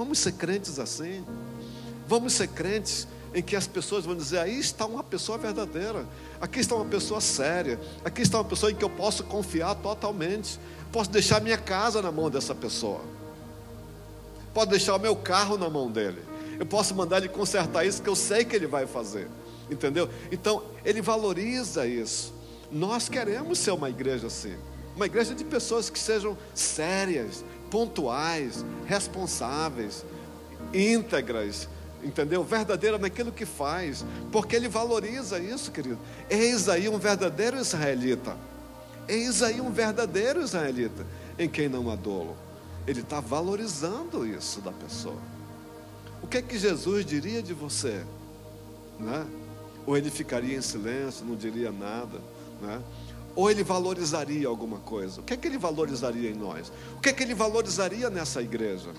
Vamos 0.02 0.18
ser 0.18 0.32
crentes 0.32 0.80
assim. 0.80 1.24
Vamos 2.08 2.34
ser 2.34 2.48
crentes 2.48 3.08
em 3.36 3.44
que 3.44 3.56
as 3.56 3.68
pessoas 3.68 4.04
vão 4.04 4.16
dizer: 4.16 4.40
aí 4.40 4.60
está 4.60 4.88
uma 4.88 5.04
pessoa 5.04 5.38
verdadeira, 5.38 6.08
aqui 6.42 6.60
está 6.60 6.74
uma 6.74 6.86
pessoa 6.86 7.22
séria, 7.22 7.80
aqui 8.04 8.24
está 8.24 8.40
uma 8.40 8.44
pessoa 8.44 8.72
em 8.72 8.76
que 8.76 8.84
eu 8.84 8.90
posso 8.90 9.24
confiar 9.24 9.76
totalmente. 9.76 10.60
Posso 10.92 11.12
deixar 11.12 11.40
minha 11.40 11.58
casa 11.58 12.02
na 12.02 12.12
mão 12.12 12.32
dessa 12.32 12.56
pessoa, 12.56 13.02
posso 14.56 14.70
deixar 14.70 14.96
o 14.96 15.00
meu 15.00 15.16
carro 15.16 15.56
na 15.56 15.70
mão 15.70 15.92
dele, 15.92 16.24
eu 16.60 16.66
posso 16.66 16.96
mandar 16.96 17.18
ele 17.18 17.30
consertar 17.30 17.86
isso 17.86 18.02
que 18.02 18.10
eu 18.10 18.16
sei 18.16 18.44
que 18.44 18.56
ele 18.56 18.66
vai 18.66 18.88
fazer, 18.88 19.28
entendeu? 19.70 20.10
Então, 20.32 20.64
ele 20.84 21.00
valoriza 21.00 21.86
isso. 21.86 22.34
Nós 22.72 23.08
queremos 23.08 23.60
ser 23.60 23.70
uma 23.70 23.88
igreja 23.88 24.26
assim, 24.26 24.56
uma 24.96 25.06
igreja 25.06 25.36
de 25.36 25.44
pessoas 25.44 25.92
que 25.92 26.00
sejam 26.00 26.36
sérias, 26.56 27.46
pontuais, 27.72 28.66
responsáveis, 28.86 30.06
íntegras, 30.74 31.68
entendeu? 32.04 32.44
Verdadeira 32.44 32.98
naquilo 32.98 33.32
que 33.32 33.46
faz, 33.46 34.06
porque 34.32 34.56
ele 34.56 34.68
valoriza 34.68 35.40
isso, 35.40 35.72
querido. 35.72 35.98
Eis 36.30 36.68
aí 36.68 36.90
um 36.90 37.00
verdadeiro 37.00 37.58
israelita. 37.58 38.38
Eis 39.08 39.42
aí 39.42 39.60
um 39.62 39.72
verdadeiro 39.72 40.42
israelita 40.42 41.06
em 41.40 41.50
quem 41.50 41.68
não 41.68 41.90
há 41.90 41.96
dolo. 41.96 42.36
Ele 42.86 43.02
está 43.02 43.20
valorizando 43.20 44.26
isso 44.28 44.62
da 44.62 44.72
pessoa. 44.72 45.18
O 46.22 46.28
que 46.28 46.38
é 46.38 46.42
que 46.42 46.58
Jesus 46.58 47.06
diria 47.06 47.42
de 47.42 47.54
você? 47.54 48.04
Né? 49.00 49.26
Ou 49.86 49.98
ele 49.98 50.12
ficaria 50.12 50.58
em 50.58 50.62
silêncio, 50.62 51.26
não 51.26 51.36
diria 51.36 51.72
nada, 51.72 52.20
né? 52.62 52.82
Ou 53.36 53.50
ele 53.50 53.64
valorizaria 53.64 54.48
alguma 54.48 54.80
coisa? 54.80 55.22
O 55.22 55.24
que 55.24 55.34
é 55.34 55.38
que 55.38 55.48
ele 55.48 55.58
valorizaria 55.58 56.30
em 56.30 56.36
nós? 56.36 56.72
O 56.98 57.00
que 57.00 57.10
é 57.10 57.14
que 57.14 57.24
ele 57.24 57.34
valorizaria 57.34 58.10
nessa 58.10 58.42
igreja? 58.42 58.90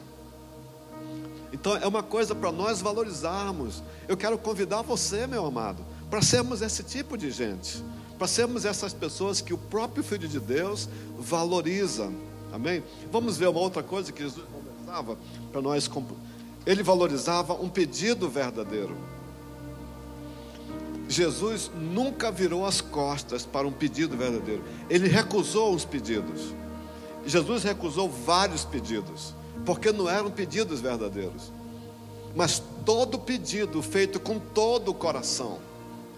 Então 1.52 1.76
é 1.76 1.86
uma 1.86 2.02
coisa 2.02 2.34
para 2.34 2.50
nós 2.50 2.80
valorizarmos. 2.80 3.82
Eu 4.08 4.16
quero 4.16 4.38
convidar 4.38 4.82
você, 4.82 5.26
meu 5.26 5.44
amado, 5.44 5.84
para 6.08 6.22
sermos 6.22 6.62
esse 6.62 6.82
tipo 6.82 7.16
de 7.16 7.30
gente, 7.30 7.84
para 8.18 8.26
sermos 8.26 8.64
essas 8.64 8.94
pessoas 8.94 9.40
que 9.40 9.52
o 9.52 9.58
próprio 9.58 10.02
Filho 10.02 10.26
de 10.26 10.40
Deus 10.40 10.88
valoriza. 11.18 12.10
Amém? 12.52 12.82
Vamos 13.10 13.36
ver 13.36 13.48
uma 13.48 13.60
outra 13.60 13.82
coisa 13.82 14.10
que 14.12 14.22
Jesus 14.22 14.44
valorizava 14.50 15.18
para 15.50 15.60
nós. 15.60 15.90
Ele 16.64 16.82
valorizava 16.82 17.54
um 17.54 17.68
pedido 17.68 18.28
verdadeiro. 18.28 18.96
Jesus 21.08 21.70
nunca 21.74 22.30
virou 22.30 22.64
as 22.64 22.80
costas 22.80 23.44
para 23.44 23.66
um 23.66 23.72
pedido 23.72 24.16
verdadeiro. 24.16 24.62
Ele 24.88 25.08
recusou 25.08 25.74
os 25.74 25.84
pedidos. 25.84 26.54
Jesus 27.26 27.62
recusou 27.62 28.08
vários 28.08 28.64
pedidos, 28.64 29.34
porque 29.64 29.92
não 29.92 30.08
eram 30.08 30.30
pedidos 30.30 30.80
verdadeiros. 30.80 31.52
Mas 32.34 32.62
todo 32.84 33.18
pedido 33.18 33.82
feito 33.82 34.18
com 34.18 34.38
todo 34.38 34.90
o 34.90 34.94
coração, 34.94 35.58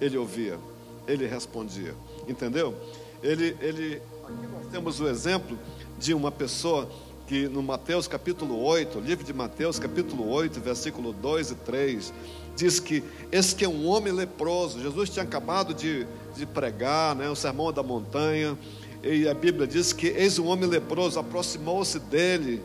ele 0.00 0.16
ouvia, 0.16 0.58
ele 1.06 1.26
respondia. 1.26 1.94
Entendeu? 2.28 2.74
Ele, 3.22 3.56
ele, 3.60 4.02
aqui 4.22 4.46
nós 4.46 4.66
temos 4.70 5.00
o 5.00 5.08
exemplo 5.08 5.58
de 5.98 6.14
uma 6.14 6.30
pessoa 6.30 6.88
que 7.26 7.48
no 7.48 7.62
Mateus 7.62 8.06
capítulo 8.06 8.62
8, 8.62 9.00
livro 9.00 9.24
de 9.24 9.32
Mateus 9.32 9.78
capítulo 9.78 10.28
8, 10.30 10.60
versículo 10.60 11.12
2 11.12 11.52
e 11.52 11.54
3, 11.54 12.12
diz 12.54 12.78
que 12.78 13.02
esse 13.32 13.54
que 13.54 13.64
é 13.64 13.68
um 13.68 13.86
homem 13.86 14.12
leproso, 14.12 14.80
Jesus 14.80 15.08
tinha 15.08 15.22
acabado 15.22 15.72
de, 15.72 16.06
de 16.36 16.44
pregar 16.44 17.14
né, 17.14 17.28
o 17.30 17.34
sermão 17.34 17.72
da 17.72 17.82
montanha, 17.82 18.58
e 19.02 19.28
a 19.28 19.34
Bíblia 19.34 19.66
diz 19.66 19.92
que 19.92 20.08
eis 20.08 20.38
um 20.38 20.46
homem 20.46 20.68
leproso, 20.68 21.18
aproximou-se 21.18 21.98
dele, 21.98 22.62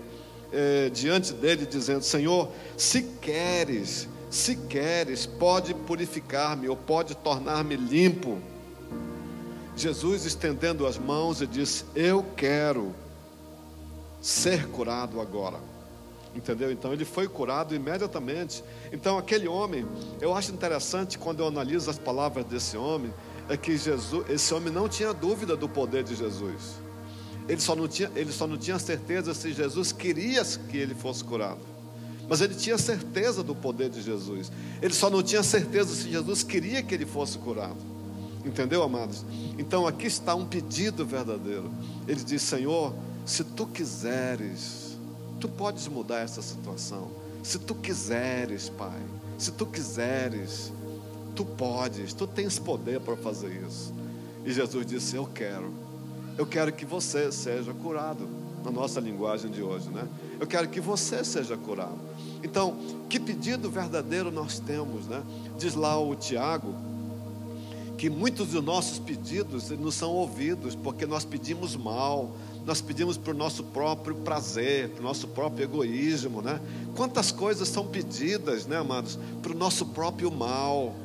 eh, 0.53 0.89
diante 0.93 1.33
dele, 1.33 1.65
dizendo: 1.65 2.01
Senhor, 2.01 2.49
se 2.77 3.03
queres, 3.21 4.07
se 4.29 4.55
queres, 4.55 5.25
pode 5.25 5.73
purificar-me 5.73 6.69
ou 6.69 6.77
pode 6.77 7.15
tornar-me 7.15 7.75
limpo. 7.75 8.39
Jesus 9.75 10.25
estendendo 10.25 10.87
as 10.87 10.97
mãos 10.97 11.41
e 11.41 11.47
disse: 11.47 11.83
Eu 11.93 12.23
quero 12.37 12.95
ser 14.21 14.67
curado 14.67 15.19
agora. 15.19 15.59
Entendeu? 16.35 16.71
Então 16.71 16.93
ele 16.93 17.05
foi 17.05 17.27
curado 17.27 17.73
imediatamente. 17.73 18.63
Então 18.91 19.17
aquele 19.17 19.47
homem, 19.47 19.85
eu 20.21 20.35
acho 20.35 20.51
interessante 20.51 21.17
quando 21.17 21.39
eu 21.39 21.47
analiso 21.47 21.89
as 21.89 21.97
palavras 21.97 22.45
desse 22.45 22.77
homem, 22.77 23.11
é 23.49 23.57
que 23.57 23.75
Jesus, 23.75 24.29
esse 24.29 24.53
homem 24.53 24.71
não 24.71 24.87
tinha 24.87 25.11
dúvida 25.11 25.55
do 25.55 25.67
poder 25.67 26.03
de 26.03 26.15
Jesus. 26.15 26.75
Ele 27.47 27.59
só 27.59 27.75
não 27.75 27.87
tinha, 27.87 28.11
ele 28.15 28.31
só 28.31 28.45
não 28.45 28.57
tinha 28.57 28.77
certeza 28.77 29.33
se 29.33 29.51
Jesus 29.53 29.91
queria 29.91 30.45
que 30.45 30.77
ele 30.77 30.93
fosse 30.93 31.23
curado. 31.23 31.59
Mas 32.29 32.41
ele 32.41 32.53
tinha 32.53 32.77
certeza 32.77 33.41
do 33.41 33.55
poder 33.55 33.89
de 33.89 34.03
Jesus. 34.03 34.51
Ele 34.79 34.93
só 34.93 35.09
não 35.09 35.23
tinha 35.23 35.41
certeza 35.41 35.95
se 35.95 36.11
Jesus 36.11 36.43
queria 36.43 36.83
que 36.83 36.93
ele 36.93 37.07
fosse 37.07 37.39
curado. 37.39 37.77
Entendeu, 38.45 38.83
amados? 38.83 39.25
Então 39.57 39.87
aqui 39.87 40.05
está 40.05 40.35
um 40.35 40.45
pedido 40.45 41.03
verdadeiro. 41.03 41.71
Ele 42.07 42.23
diz: 42.23 42.43
Senhor, 42.43 42.93
se 43.29 43.43
tu 43.43 43.65
quiseres, 43.67 44.89
Tu 45.39 45.47
podes 45.47 45.87
mudar 45.87 46.19
essa 46.19 46.41
situação. 46.41 47.09
Se 47.41 47.57
tu 47.57 47.73
quiseres, 47.73 48.67
Pai, 48.69 48.99
se 49.37 49.51
tu 49.51 49.65
quiseres, 49.65 50.73
tu 51.33 51.45
podes, 51.45 52.13
tu 52.13 52.27
tens 52.27 52.59
poder 52.59 52.99
para 52.99 53.15
fazer 53.15 53.63
isso. 53.65 53.93
E 54.45 54.51
Jesus 54.51 54.85
disse: 54.85 55.15
Eu 55.15 55.25
quero, 55.25 55.73
eu 56.37 56.45
quero 56.45 56.73
que 56.73 56.85
você 56.85 57.31
seja 57.31 57.73
curado, 57.73 58.27
na 58.65 58.71
nossa 58.71 58.99
linguagem 58.99 59.49
de 59.49 59.61
hoje, 59.61 59.89
né? 59.89 60.05
Eu 60.37 60.45
quero 60.45 60.67
que 60.67 60.81
você 60.81 61.23
seja 61.23 61.55
curado. 61.55 61.97
Então, 62.43 62.77
que 63.07 63.17
pedido 63.17 63.69
verdadeiro 63.69 64.29
nós 64.29 64.59
temos, 64.59 65.07
né? 65.07 65.23
Diz 65.57 65.73
lá 65.73 65.97
o 65.97 66.15
Tiago, 66.15 66.75
que 67.99 68.09
muitos 68.09 68.47
dos 68.47 68.63
nossos 68.63 68.97
pedidos 68.97 69.71
não 69.71 69.91
são 69.91 70.13
ouvidos, 70.13 70.73
porque 70.73 71.05
nós 71.05 71.25
pedimos 71.25 71.75
mal, 71.75 72.31
nós 72.65 72.79
pedimos 72.79 73.17
para 73.17 73.33
o 73.33 73.37
nosso 73.37 73.61
próprio 73.61 74.15
prazer, 74.15 74.87
para 74.91 75.01
o 75.01 75.03
nosso 75.03 75.27
próprio 75.27 75.65
egoísmo, 75.65 76.41
né? 76.41 76.61
Quantas 76.95 77.29
coisas 77.29 77.67
são 77.67 77.85
pedidas, 77.85 78.65
né, 78.65 78.77
amados, 78.77 79.19
para 79.41 79.51
o 79.51 79.55
nosso 79.55 79.87
próprio 79.87 80.31
mal, 80.31 80.95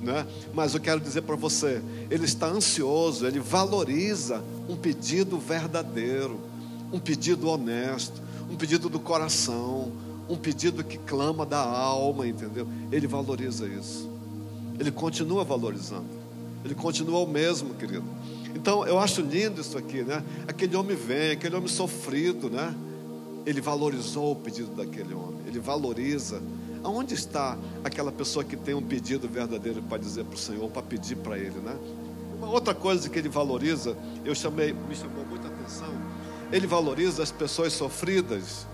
né? 0.00 0.26
Mas 0.54 0.72
eu 0.72 0.80
quero 0.80 0.98
dizer 1.00 1.20
para 1.20 1.36
você, 1.36 1.82
ele 2.10 2.24
está 2.24 2.46
ansioso, 2.46 3.26
ele 3.26 3.40
valoriza 3.40 4.42
um 4.66 4.74
pedido 4.74 5.36
verdadeiro, 5.36 6.40
um 6.90 6.98
pedido 6.98 7.46
honesto, 7.46 8.22
um 8.50 8.56
pedido 8.56 8.88
do 8.88 8.98
coração, 8.98 9.92
um 10.30 10.36
pedido 10.36 10.82
que 10.82 10.96
clama 10.96 11.44
da 11.44 11.60
alma, 11.60 12.26
entendeu? 12.26 12.66
Ele 12.90 13.06
valoriza 13.06 13.68
isso. 13.68 14.08
Ele 14.78 14.90
continua 14.90 15.44
valorizando. 15.44 16.17
Ele 16.68 16.74
continua 16.74 17.20
o 17.20 17.26
mesmo, 17.26 17.72
querido. 17.72 18.04
Então 18.54 18.86
eu 18.86 18.98
acho 18.98 19.22
lindo 19.22 19.58
isso 19.58 19.78
aqui, 19.78 20.02
né? 20.02 20.22
Aquele 20.46 20.76
homem 20.76 20.94
vem, 20.94 21.30
aquele 21.30 21.56
homem 21.56 21.68
sofrido, 21.68 22.50
né? 22.50 22.74
Ele 23.46 23.58
valorizou 23.58 24.32
o 24.32 24.36
pedido 24.36 24.76
daquele 24.76 25.14
homem, 25.14 25.40
ele 25.46 25.58
valoriza. 25.58 26.42
Aonde 26.84 27.14
está 27.14 27.56
aquela 27.82 28.12
pessoa 28.12 28.44
que 28.44 28.54
tem 28.54 28.74
um 28.74 28.82
pedido 28.82 29.26
verdadeiro 29.26 29.82
para 29.82 29.96
dizer 29.96 30.24
para 30.26 30.34
o 30.34 30.38
Senhor, 30.38 30.68
para 30.68 30.82
pedir 30.82 31.16
para 31.16 31.38
Ele, 31.38 31.58
né? 31.58 31.74
Uma 32.36 32.50
outra 32.50 32.74
coisa 32.74 33.08
que 33.08 33.18
ele 33.18 33.30
valoriza, 33.30 33.96
eu 34.24 34.34
chamei, 34.34 34.72
me 34.72 34.94
chamou 34.94 35.24
muita 35.24 35.48
atenção, 35.48 35.92
ele 36.52 36.66
valoriza 36.66 37.22
as 37.22 37.32
pessoas 37.32 37.72
sofridas. 37.72 38.66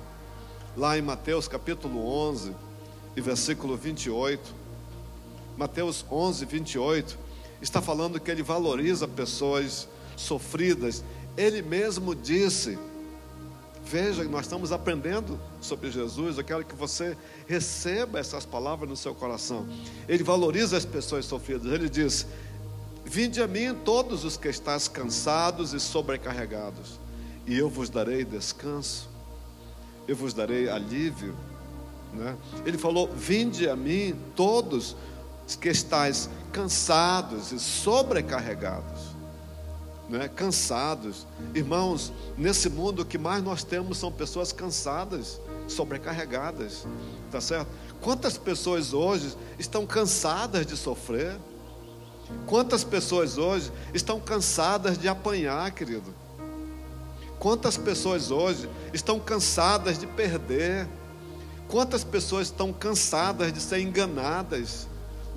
Lá 0.77 0.99
em 0.99 1.03
Mateus 1.03 1.47
capítulo 1.47 2.05
11 2.05 2.53
e 3.17 3.21
versículo 3.21 3.77
28. 3.77 4.53
Mateus 5.57 6.05
11, 6.11 6.45
28 6.45 7.24
está 7.61 7.81
falando 7.81 8.21
que 8.21 8.31
ele 8.31 8.43
valoriza 8.43 9.07
pessoas 9.09 9.89
sofridas. 10.17 11.05
Ele 11.37 11.63
mesmo 11.63 12.15
disse: 12.15 12.79
Veja, 13.85 14.25
nós 14.25 14.47
estamos 14.47 14.73
aprendendo 14.73 15.39
sobre 15.61 15.91
Jesus. 15.91 16.39
Eu 16.39 16.45
quero 16.45 16.65
que 16.65 16.75
você 16.75 17.17
receba 17.47 18.19
essas 18.19 18.47
palavras 18.47 18.89
no 18.89 18.97
seu 18.97 19.15
coração. 19.15 19.67
Ele 20.09 20.25
valoriza 20.25 20.77
as 20.77 20.85
pessoas 20.85 21.27
sofridas. 21.27 21.73
Ele 21.73 21.89
diz: 21.89 22.27
Vinde 23.05 23.43
a 23.43 23.47
mim 23.47 23.75
todos 23.85 24.25
os 24.25 24.37
que 24.37 24.49
estáis 24.49 24.89
cansados 24.89 25.75
e 25.75 25.81
sobrecarregados, 25.81 26.99
e 27.47 27.57
eu 27.57 27.69
vos 27.69 27.91
darei 27.91 28.25
descanso, 28.25 29.09
eu 30.09 30.17
vos 30.17 30.33
darei 30.33 30.69
alívio. 30.71 31.37
Né? 32.15 32.37
Ele 32.65 32.79
falou: 32.79 33.09
Vinde 33.13 33.69
a 33.69 33.77
mim 33.77 34.17
todos 34.35 34.93
os 34.93 34.97
que 35.61 35.69
estáis 35.69 36.29
cansados 36.53 37.53
e 37.53 37.59
sobrecarregados 37.59 39.15
né, 40.09 40.29
cansados. 40.29 41.27
Irmãos, 41.55 42.13
nesse 42.37 42.69
mundo 42.69 43.03
o 43.03 43.05
que 43.05 43.19
mais 43.19 43.43
nós 43.43 43.65
temos 43.65 43.99
são 43.99 44.11
pessoas 44.11 44.53
cansadas, 44.53 45.41
sobrecarregadas, 45.67 46.87
tá 47.31 47.41
certo? 47.41 47.69
Quantas 48.01 48.37
pessoas 48.37 48.93
hoje 48.93 49.35
estão 49.59 49.87
cansadas 49.87 50.67
de 50.67 50.77
sofrer? 50.77 51.37
Quantas 52.47 52.85
pessoas 52.85 53.39
hoje 53.39 53.71
estão 53.93 54.21
cansadas 54.21 54.99
de 54.99 55.09
apanhar, 55.09 55.71
querido? 55.73 56.15
Quantas 57.39 57.77
pessoas 57.77 58.31
hoje 58.31 58.69
estão 58.93 59.19
cansadas 59.19 59.99
de 59.99 60.07
perder? 60.07 60.89
Quantas 61.69 62.05
pessoas 62.05 62.47
estão 62.47 62.73
cansadas 62.73 63.53
de 63.53 63.61
ser 63.61 63.81
enganadas, 63.81 64.87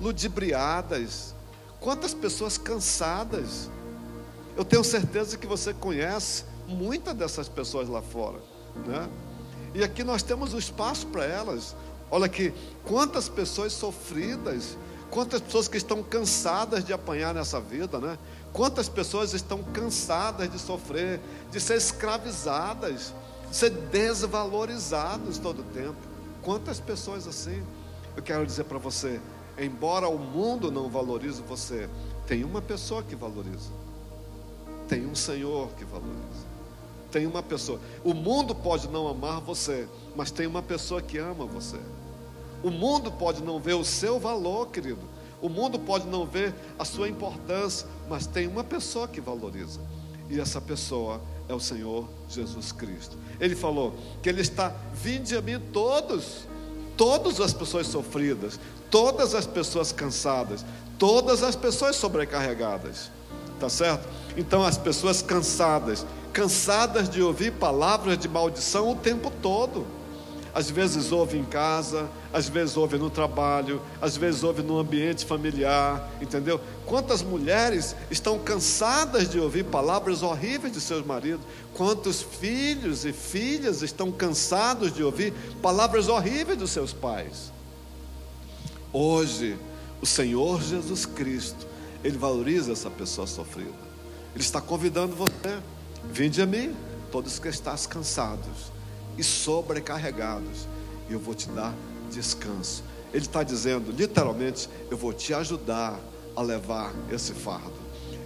ludibriadas? 0.00 1.34
Quantas 1.80 2.12
pessoas 2.12 2.58
cansadas? 2.58 3.70
Eu 4.56 4.64
tenho 4.64 4.82
certeza 4.82 5.36
que 5.36 5.46
você 5.46 5.72
conhece 5.72 6.44
muitas 6.66 7.14
dessas 7.14 7.48
pessoas 7.48 7.88
lá 7.88 8.02
fora, 8.02 8.38
né? 8.86 9.08
E 9.74 9.82
aqui 9.82 10.02
nós 10.02 10.22
temos 10.22 10.54
o 10.54 10.58
espaço 10.58 11.06
para 11.06 11.24
elas. 11.24 11.76
Olha 12.10 12.26
aqui, 12.26 12.52
quantas 12.84 13.28
pessoas 13.28 13.72
sofridas, 13.72 14.76
quantas 15.10 15.40
pessoas 15.40 15.68
que 15.68 15.76
estão 15.76 16.02
cansadas 16.02 16.84
de 16.84 16.92
apanhar 16.92 17.34
nessa 17.34 17.60
vida, 17.60 17.98
né? 17.98 18.18
Quantas 18.52 18.88
pessoas 18.88 19.34
estão 19.34 19.62
cansadas 19.62 20.50
de 20.50 20.58
sofrer, 20.58 21.20
de 21.50 21.60
ser 21.60 21.76
escravizadas, 21.76 23.12
de 23.50 23.56
ser 23.56 23.70
desvalorizadas 23.70 25.38
todo 25.38 25.60
o 25.60 25.64
tempo. 25.64 25.96
Quantas 26.42 26.80
pessoas 26.80 27.26
assim? 27.26 27.62
Eu 28.16 28.22
quero 28.22 28.44
dizer 28.44 28.64
para 28.64 28.78
você, 28.78 29.20
embora 29.58 30.08
o 30.08 30.18
mundo 30.18 30.70
não 30.70 30.88
valorize 30.88 31.42
você, 31.42 31.88
tem 32.26 32.44
uma 32.44 32.62
pessoa 32.62 33.02
que 33.02 33.16
valoriza. 33.16 33.70
Tem 34.88 35.06
um 35.06 35.14
Senhor 35.14 35.68
que 35.76 35.84
valoriza. 35.84 36.46
Tem 37.10 37.26
uma 37.26 37.42
pessoa. 37.42 37.80
O 38.04 38.14
mundo 38.14 38.54
pode 38.54 38.88
não 38.88 39.08
amar 39.08 39.40
você, 39.40 39.88
mas 40.14 40.30
tem 40.30 40.46
uma 40.46 40.62
pessoa 40.62 41.00
que 41.00 41.18
ama 41.18 41.46
você. 41.46 41.78
O 42.62 42.70
mundo 42.70 43.10
pode 43.10 43.42
não 43.42 43.60
ver 43.60 43.74
o 43.74 43.84
seu 43.84 44.18
valor, 44.18 44.68
querido. 44.68 45.00
O 45.40 45.48
mundo 45.48 45.78
pode 45.78 46.06
não 46.06 46.26
ver 46.26 46.54
a 46.78 46.84
sua 46.84 47.08
importância, 47.08 47.86
mas 48.08 48.26
tem 48.26 48.46
uma 48.46 48.64
pessoa 48.64 49.06
que 49.06 49.20
valoriza. 49.20 49.80
E 50.28 50.40
essa 50.40 50.60
pessoa 50.60 51.20
é 51.48 51.54
o 51.54 51.60
Senhor 51.60 52.08
Jesus 52.28 52.72
Cristo. 52.72 53.16
Ele 53.40 53.54
falou 53.54 53.94
que 54.22 54.28
Ele 54.28 54.40
está, 54.40 54.74
vinde 54.92 55.36
a 55.36 55.40
mim 55.40 55.60
todos, 55.72 56.46
todas 56.96 57.40
as 57.40 57.52
pessoas 57.52 57.86
sofridas, 57.86 58.58
todas 58.90 59.34
as 59.34 59.46
pessoas 59.46 59.92
cansadas, 59.92 60.64
todas 60.98 61.42
as 61.42 61.56
pessoas 61.56 61.96
sobrecarregadas. 61.96 63.10
Tá 63.58 63.68
certo? 63.68 64.06
Então 64.36 64.62
as 64.62 64.78
pessoas 64.78 65.20
cansadas, 65.20 66.06
cansadas 66.32 67.08
de 67.08 67.20
ouvir 67.20 67.52
palavras 67.52 68.16
de 68.18 68.28
maldição 68.28 68.90
o 68.90 68.96
tempo 68.96 69.32
todo. 69.42 69.84
Às 70.54 70.70
vezes 70.70 71.12
ouve 71.12 71.36
em 71.36 71.44
casa, 71.44 72.08
às 72.32 72.48
vezes 72.48 72.76
ouve 72.76 72.96
no 72.98 73.10
trabalho, 73.10 73.82
às 74.00 74.16
vezes 74.16 74.42
ouve 74.42 74.62
no 74.62 74.78
ambiente 74.78 75.24
familiar, 75.24 76.10
entendeu? 76.20 76.60
Quantas 76.86 77.22
mulheres 77.22 77.94
estão 78.10 78.38
cansadas 78.38 79.28
de 79.28 79.38
ouvir 79.38 79.64
palavras 79.64 80.22
horríveis 80.22 80.72
de 80.72 80.80
seus 80.80 81.04
maridos? 81.04 81.44
Quantos 81.74 82.22
filhos 82.22 83.04
e 83.04 83.12
filhas 83.12 83.82
estão 83.82 84.10
cansados 84.10 84.92
de 84.92 85.02
ouvir 85.02 85.32
palavras 85.62 86.08
horríveis 86.08 86.58
dos 86.58 86.70
seus 86.70 86.92
pais? 86.92 87.52
Hoje, 88.92 89.58
o 90.00 90.06
Senhor 90.06 90.62
Jesus 90.62 91.04
Cristo, 91.04 91.66
Ele 92.02 92.16
valoriza 92.16 92.72
essa 92.72 92.88
pessoa 92.88 93.26
sofrida. 93.26 93.88
Ele 94.34 94.42
está 94.42 94.60
convidando 94.60 95.14
você. 95.14 95.58
Vinde 96.10 96.40
a 96.40 96.46
mim, 96.46 96.74
todos 97.10 97.38
que 97.38 97.48
estás 97.48 97.86
cansados 97.86 98.72
e 99.18 99.24
sobrecarregados, 99.24 100.66
e 101.08 101.12
eu 101.12 101.18
vou 101.18 101.34
te 101.34 101.48
dar 101.48 101.74
descanso. 102.10 102.84
Ele 103.12 103.24
está 103.24 103.42
dizendo, 103.42 103.90
literalmente, 103.90 104.68
eu 104.90 104.96
vou 104.96 105.12
te 105.12 105.34
ajudar 105.34 105.98
a 106.36 106.40
levar 106.40 106.94
esse 107.10 107.32
fardo. 107.32 107.72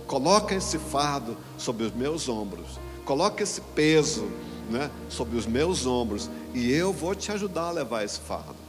Coloca 0.07 0.55
esse 0.55 0.79
fardo 0.79 1.37
sobre 1.57 1.85
os 1.85 1.94
meus 1.94 2.29
ombros. 2.29 2.79
Coloca 3.05 3.42
esse 3.42 3.61
peso, 3.75 4.29
né, 4.70 4.90
sobre 5.09 5.37
os 5.37 5.46
meus 5.46 5.87
ombros, 5.87 6.29
e 6.53 6.70
eu 6.70 6.92
vou 6.92 7.14
te 7.14 7.33
ajudar 7.33 7.68
a 7.68 7.70
levar 7.70 8.05
esse 8.05 8.20
fardo. 8.20 8.62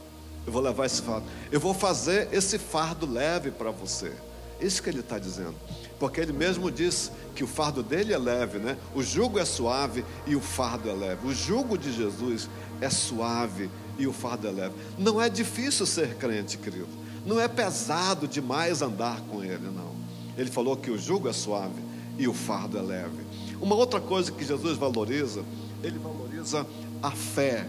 Eu 0.46 0.52
vou 0.52 0.62
levar 0.62 0.86
esse 0.86 1.02
fardo. 1.02 1.26
Eu 1.50 1.60
vou 1.60 1.74
fazer 1.74 2.28
esse 2.32 2.58
fardo 2.58 3.10
leve 3.10 3.50
para 3.50 3.70
você. 3.70 4.12
Isso 4.60 4.82
que 4.82 4.88
ele 4.88 5.00
está 5.00 5.18
dizendo 5.18 5.54
porque 5.98 6.20
ele 6.20 6.32
mesmo 6.32 6.70
diz 6.70 7.10
que 7.34 7.44
o 7.44 7.46
fardo 7.46 7.82
dele 7.82 8.12
é 8.12 8.18
leve, 8.18 8.58
né? 8.58 8.76
O 8.94 9.02
jugo 9.02 9.38
é 9.38 9.44
suave 9.44 10.04
e 10.26 10.36
o 10.36 10.40
fardo 10.40 10.90
é 10.90 10.92
leve. 10.92 11.26
O 11.26 11.34
jugo 11.34 11.78
de 11.78 11.92
Jesus 11.92 12.48
é 12.80 12.90
suave 12.90 13.70
e 13.98 14.06
o 14.06 14.12
fardo 14.12 14.46
é 14.46 14.50
leve. 14.50 14.74
Não 14.98 15.20
é 15.20 15.28
difícil 15.28 15.86
ser 15.86 16.16
crente, 16.16 16.58
querido. 16.58 16.88
Não 17.24 17.40
é 17.40 17.48
pesado 17.48 18.28
demais 18.28 18.82
andar 18.82 19.20
com 19.22 19.42
ele, 19.42 19.70
não. 19.74 19.94
Ele 20.36 20.50
falou 20.50 20.76
que 20.76 20.90
o 20.90 20.98
jugo 20.98 21.28
é 21.28 21.32
suave 21.32 21.80
e 22.18 22.28
o 22.28 22.34
fardo 22.34 22.76
é 22.76 22.82
leve. 22.82 23.24
Uma 23.60 23.74
outra 23.74 24.00
coisa 24.00 24.30
que 24.30 24.44
Jesus 24.44 24.76
valoriza, 24.76 25.42
ele 25.82 25.98
valoriza 25.98 26.66
a 27.02 27.12
fé. 27.12 27.66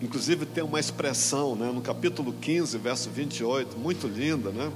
Inclusive 0.00 0.46
tem 0.46 0.64
uma 0.64 0.80
expressão, 0.80 1.54
né, 1.54 1.70
no 1.72 1.80
capítulo 1.80 2.32
15, 2.32 2.78
verso 2.78 3.10
28, 3.10 3.78
muito 3.78 4.06
linda, 4.06 4.50
né? 4.50 4.72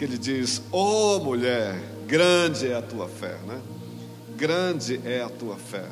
que 0.00 0.04
ele 0.04 0.16
diz: 0.16 0.62
Ó 0.72 1.16
oh, 1.16 1.20
mulher, 1.20 1.78
grande 2.06 2.66
é 2.66 2.74
a 2.74 2.80
tua 2.80 3.06
fé, 3.06 3.36
né? 3.46 3.60
Grande 4.34 4.98
é 5.04 5.22
a 5.22 5.28
tua 5.28 5.56
fé. 5.56 5.84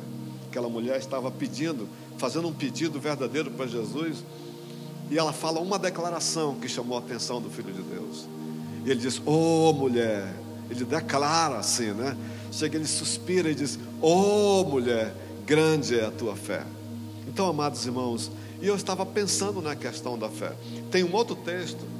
Aquela 0.49 0.67
mulher 0.67 0.97
estava 0.97 1.29
pedindo, 1.29 1.87
fazendo 2.17 2.47
um 2.47 2.53
pedido 2.53 2.99
verdadeiro 2.99 3.51
para 3.51 3.67
Jesus, 3.67 4.23
e 5.11 5.19
ela 5.19 5.31
fala 5.31 5.59
uma 5.59 5.77
declaração 5.77 6.55
que 6.55 6.67
chamou 6.67 6.97
a 6.97 7.01
atenção 7.01 7.39
do 7.39 7.51
Filho 7.51 7.71
de 7.71 7.83
Deus. 7.83 8.27
E 8.83 8.89
ele 8.89 8.99
diz: 8.99 9.19
Ô 9.27 9.69
oh, 9.69 9.73
mulher, 9.73 10.33
ele 10.71 10.83
declara 10.85 11.59
assim, 11.59 11.91
né? 11.91 12.17
Chega, 12.51 12.77
ele 12.77 12.87
suspira 12.87 13.51
e 13.51 13.53
diz: 13.53 13.77
Ô 14.01 14.61
oh, 14.61 14.63
mulher, 14.63 15.15
grande 15.45 15.99
é 15.99 16.05
a 16.07 16.11
tua 16.11 16.35
fé. 16.35 16.63
Então, 17.27 17.47
amados 17.47 17.85
irmãos, 17.85 18.31
e 18.61 18.67
eu 18.67 18.75
estava 18.75 19.05
pensando 19.05 19.61
na 19.61 19.75
questão 19.75 20.17
da 20.17 20.29
fé. 20.29 20.53
Tem 20.91 21.03
um 21.03 21.13
outro 21.13 21.35
texto 21.35 21.99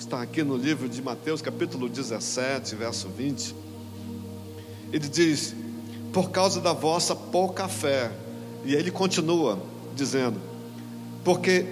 está 0.00 0.22
aqui 0.22 0.42
no 0.42 0.56
livro 0.56 0.88
de 0.88 1.02
Mateus, 1.02 1.42
capítulo 1.42 1.86
17, 1.86 2.74
verso 2.74 3.08
20. 3.08 3.54
Ele 4.92 5.08
diz: 5.08 5.54
Por 6.12 6.30
causa 6.30 6.60
da 6.60 6.72
vossa 6.72 7.14
pouca 7.14 7.68
fé. 7.68 8.10
E 8.64 8.74
ele 8.74 8.90
continua 8.90 9.62
dizendo: 9.94 10.40
Porque, 11.22 11.66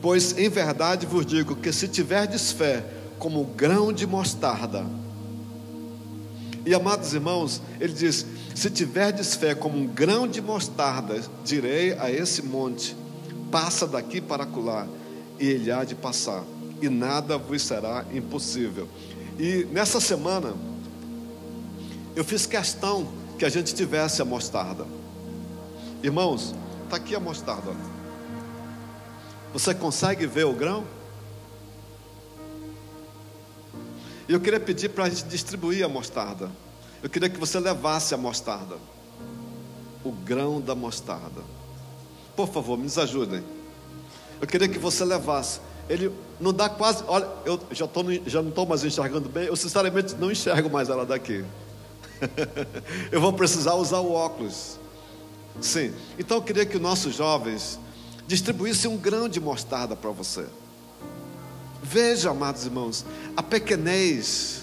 pois 0.00 0.38
em 0.38 0.48
verdade 0.48 1.04
vos 1.04 1.26
digo 1.26 1.56
que 1.56 1.72
se 1.72 1.88
tiverdes 1.88 2.52
fé 2.52 2.84
como 3.18 3.42
grão 3.44 3.92
de 3.92 4.06
mostarda, 4.06 4.86
e 6.64 6.72
amados 6.72 7.12
irmãos, 7.12 7.60
ele 7.80 7.92
diz: 7.92 8.24
Se 8.54 8.70
tiverdes 8.70 9.34
fé 9.34 9.52
como 9.54 9.76
um 9.76 9.86
grão 9.86 10.28
de 10.28 10.40
mostarda, 10.40 11.20
direi 11.44 11.92
a 11.98 12.08
esse 12.08 12.40
monte: 12.40 12.94
passa 13.50 13.86
daqui 13.86 14.20
para 14.20 14.44
acolá, 14.44 14.86
e 15.38 15.46
ele 15.46 15.70
há 15.70 15.84
de 15.84 15.94
passar 15.94 16.44
e 16.80 16.88
nada 16.88 17.36
vos 17.36 17.62
será 17.62 18.04
impossível. 18.12 18.88
E 19.38 19.66
nessa 19.70 20.00
semana, 20.00 20.54
eu 22.14 22.24
fiz 22.24 22.46
questão 22.46 23.08
que 23.38 23.44
a 23.44 23.48
gente 23.48 23.74
tivesse 23.74 24.22
a 24.22 24.24
mostarda. 24.24 24.86
Irmãos, 26.02 26.54
está 26.84 26.96
aqui 26.96 27.14
a 27.14 27.20
mostarda. 27.20 27.72
Você 29.52 29.74
consegue 29.74 30.26
ver 30.26 30.44
o 30.44 30.52
grão? 30.52 30.84
E 34.28 34.32
eu 34.32 34.40
queria 34.40 34.60
pedir 34.60 34.90
para 34.90 35.04
a 35.04 35.08
gente 35.08 35.24
distribuir 35.24 35.84
a 35.84 35.88
mostarda. 35.88 36.50
Eu 37.02 37.08
queria 37.08 37.30
que 37.30 37.38
você 37.38 37.58
levasse 37.58 38.14
a 38.14 38.16
mostarda. 38.16 38.76
o 40.04 40.12
grão 40.12 40.60
da 40.60 40.74
mostarda. 40.74 41.42
Por 42.38 42.46
favor, 42.46 42.78
me 42.78 42.86
ajudem. 42.86 43.42
Eu 44.40 44.46
queria 44.46 44.68
que 44.68 44.78
você 44.78 45.04
levasse. 45.04 45.58
Ele 45.88 46.12
não 46.38 46.52
dá 46.52 46.68
quase. 46.68 47.02
Olha, 47.08 47.26
eu 47.44 47.58
já, 47.72 47.84
tô, 47.88 48.04
já 48.26 48.40
não 48.40 48.50
estou 48.50 48.64
mais 48.64 48.84
enxergando 48.84 49.28
bem. 49.28 49.46
Eu 49.46 49.56
sinceramente 49.56 50.14
não 50.14 50.30
enxergo 50.30 50.70
mais 50.70 50.88
ela 50.88 51.04
daqui. 51.04 51.44
eu 53.10 53.20
vou 53.20 53.32
precisar 53.32 53.74
usar 53.74 53.98
o 53.98 54.12
óculos. 54.12 54.78
Sim. 55.60 55.92
Então 56.16 56.36
eu 56.36 56.42
queria 56.44 56.64
que 56.64 56.78
nossos 56.78 57.16
jovens 57.16 57.76
distribuíssem 58.28 58.88
um 58.88 58.96
grão 58.96 59.28
de 59.28 59.40
mostarda 59.40 59.96
para 59.96 60.10
você. 60.10 60.46
Veja, 61.82 62.30
amados 62.30 62.64
irmãos, 62.64 63.04
a 63.36 63.42
pequenez. 63.42 64.62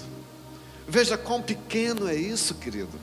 Veja 0.88 1.18
quão 1.18 1.42
pequeno 1.42 2.08
é 2.08 2.14
isso, 2.14 2.54
querido. 2.54 2.98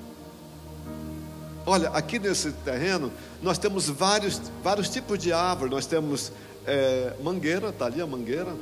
Olha, 1.66 1.90
aqui 1.90 2.20
nesse 2.20 2.52
terreno, 2.52 3.12
nós 3.42 3.58
temos 3.58 3.88
vários, 3.88 4.42
vários 4.62 4.90
tipos 4.90 5.18
de 5.18 5.32
árvore. 5.32 5.72
Nós 5.72 5.86
temos 5.86 6.32
é, 6.66 7.14
mangueira, 7.24 7.70
está 7.70 7.86
ali 7.86 8.02
a 8.02 8.08
mangueira. 8.08 8.54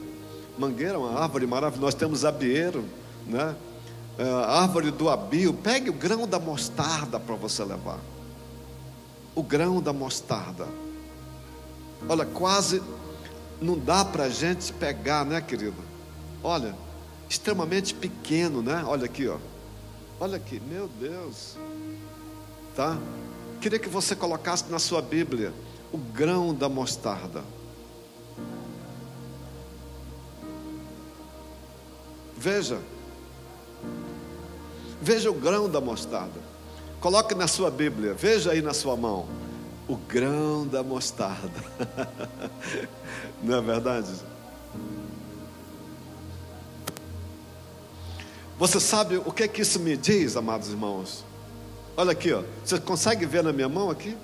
Mangueira 0.57 0.93
é 0.93 0.97
uma 0.97 1.19
árvore 1.19 1.47
maravilhosa. 1.47 1.85
Nós 1.85 1.95
temos 1.95 2.23
abieiro, 2.23 2.85
né? 3.25 3.55
É, 4.19 4.23
árvore 4.23 4.91
do 4.91 5.09
abio. 5.09 5.53
Pegue 5.53 5.89
o 5.89 5.93
grão 5.93 6.27
da 6.27 6.39
mostarda 6.39 7.19
para 7.19 7.35
você 7.35 7.63
levar. 7.63 7.99
O 9.33 9.41
grão 9.41 9.81
da 9.81 9.91
mostarda. 9.91 10.67
Olha, 12.07 12.25
quase 12.25 12.81
não 13.59 13.77
dá 13.77 14.03
para 14.05 14.25
a 14.25 14.29
gente 14.29 14.73
pegar, 14.73 15.25
né, 15.25 15.39
querido? 15.41 15.77
Olha, 16.43 16.75
extremamente 17.29 17.93
pequeno, 17.93 18.61
né? 18.61 18.83
Olha 18.85 19.05
aqui, 19.05 19.27
ó. 19.27 19.37
Olha 20.19 20.37
aqui, 20.37 20.59
meu 20.59 20.87
Deus. 20.99 21.55
Tá? 22.75 22.97
Queria 23.59 23.77
que 23.77 23.89
você 23.89 24.15
colocasse 24.15 24.65
na 24.69 24.79
sua 24.79 25.01
Bíblia 25.01 25.53
o 25.91 25.97
grão 25.97 26.53
da 26.53 26.69
mostarda. 26.69 27.43
Veja. 32.37 32.79
Veja 35.01 35.29
o 35.29 35.33
grão 35.33 35.69
da 35.69 35.81
mostarda. 35.81 36.39
Coloque 36.99 37.35
na 37.35 37.47
sua 37.47 37.69
Bíblia, 37.69 38.13
veja 38.13 38.51
aí 38.51 38.61
na 38.61 38.73
sua 38.73 38.95
mão. 38.95 39.27
O 39.87 39.95
grão 39.95 40.65
da 40.65 40.81
mostarda. 40.81 41.63
Não 43.43 43.57
é 43.57 43.61
verdade? 43.61 44.11
Você 48.57 48.79
sabe 48.79 49.17
o 49.17 49.31
que 49.31 49.43
é 49.43 49.47
que 49.47 49.63
isso 49.63 49.79
me 49.79 49.97
diz, 49.97 50.37
amados 50.37 50.69
irmãos? 50.69 51.25
Olha 51.95 52.11
aqui, 52.11 52.31
ó. 52.31 52.43
Você 52.63 52.79
consegue 52.79 53.25
ver 53.25 53.43
na 53.43 53.51
minha 53.51 53.69
mão 53.69 53.89
aqui? 53.89 54.15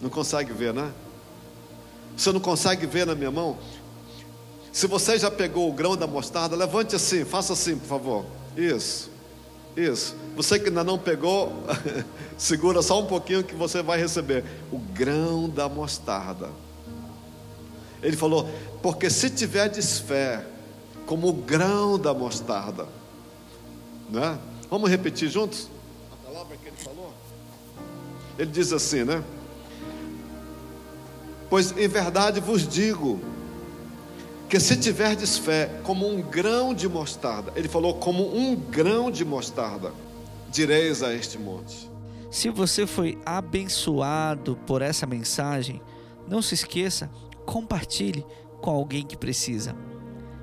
Não 0.00 0.10
consegue 0.10 0.52
ver, 0.52 0.74
né? 0.74 0.92
Você 2.16 2.32
não 2.32 2.40
consegue 2.40 2.86
ver 2.86 3.06
na 3.06 3.14
minha 3.14 3.30
mão? 3.30 3.58
Se 4.72 4.86
você 4.86 5.18
já 5.18 5.30
pegou 5.30 5.70
o 5.70 5.72
grão 5.72 5.96
da 5.96 6.06
mostarda, 6.06 6.54
levante 6.54 6.94
assim, 6.94 7.24
faça 7.24 7.54
assim, 7.54 7.78
por 7.78 7.86
favor. 7.86 8.26
Isso. 8.56 9.10
Isso. 9.76 10.14
Você 10.34 10.58
que 10.58 10.68
ainda 10.68 10.84
não 10.84 10.98
pegou, 10.98 11.52
segura 12.36 12.82
só 12.82 13.00
um 13.00 13.06
pouquinho 13.06 13.44
que 13.44 13.54
você 13.54 13.82
vai 13.82 13.98
receber 13.98 14.44
o 14.72 14.78
grão 14.78 15.48
da 15.48 15.68
mostarda. 15.68 16.50
Ele 18.02 18.16
falou: 18.16 18.48
"Porque 18.82 19.10
se 19.10 19.30
tiverdes 19.30 19.98
fé, 19.98 20.44
como 21.06 21.28
o 21.28 21.32
grão 21.32 21.98
da 21.98 22.14
mostarda", 22.14 22.86
né? 24.10 24.38
Vamos 24.70 24.90
repetir 24.90 25.28
juntos? 25.28 25.68
Palavra 26.36 26.58
que 26.58 26.68
ele 26.68 26.76
falou. 26.76 27.14
Ele 28.38 28.50
diz 28.50 28.70
assim, 28.70 29.04
né? 29.04 29.24
Pois 31.48 31.72
em 31.78 31.88
verdade 31.88 32.40
vos 32.40 32.68
digo, 32.68 33.18
que 34.46 34.60
se 34.60 34.76
tiverdes 34.76 35.38
fé 35.38 35.80
como 35.82 36.06
um 36.06 36.20
grão 36.20 36.74
de 36.74 36.90
mostarda, 36.90 37.54
ele 37.56 37.68
falou 37.68 37.94
como 37.94 38.36
um 38.36 38.54
grão 38.54 39.10
de 39.10 39.24
mostarda, 39.24 39.94
direis 40.50 41.02
a 41.02 41.14
este 41.14 41.38
monte. 41.38 41.90
Se 42.30 42.50
você 42.50 42.86
foi 42.86 43.18
abençoado 43.24 44.56
por 44.66 44.82
essa 44.82 45.06
mensagem, 45.06 45.80
não 46.28 46.42
se 46.42 46.52
esqueça, 46.52 47.10
compartilhe 47.46 48.26
com 48.60 48.68
alguém 48.68 49.06
que 49.06 49.16
precisa. 49.16 49.74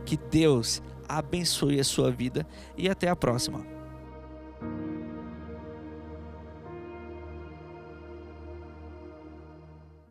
Que 0.07 0.17
Deus 0.17 0.81
abençoe 1.07 1.79
a 1.79 1.83
sua 1.83 2.09
vida 2.09 2.47
e 2.75 2.89
até 2.89 3.07
a 3.09 3.15
próxima. 3.15 3.72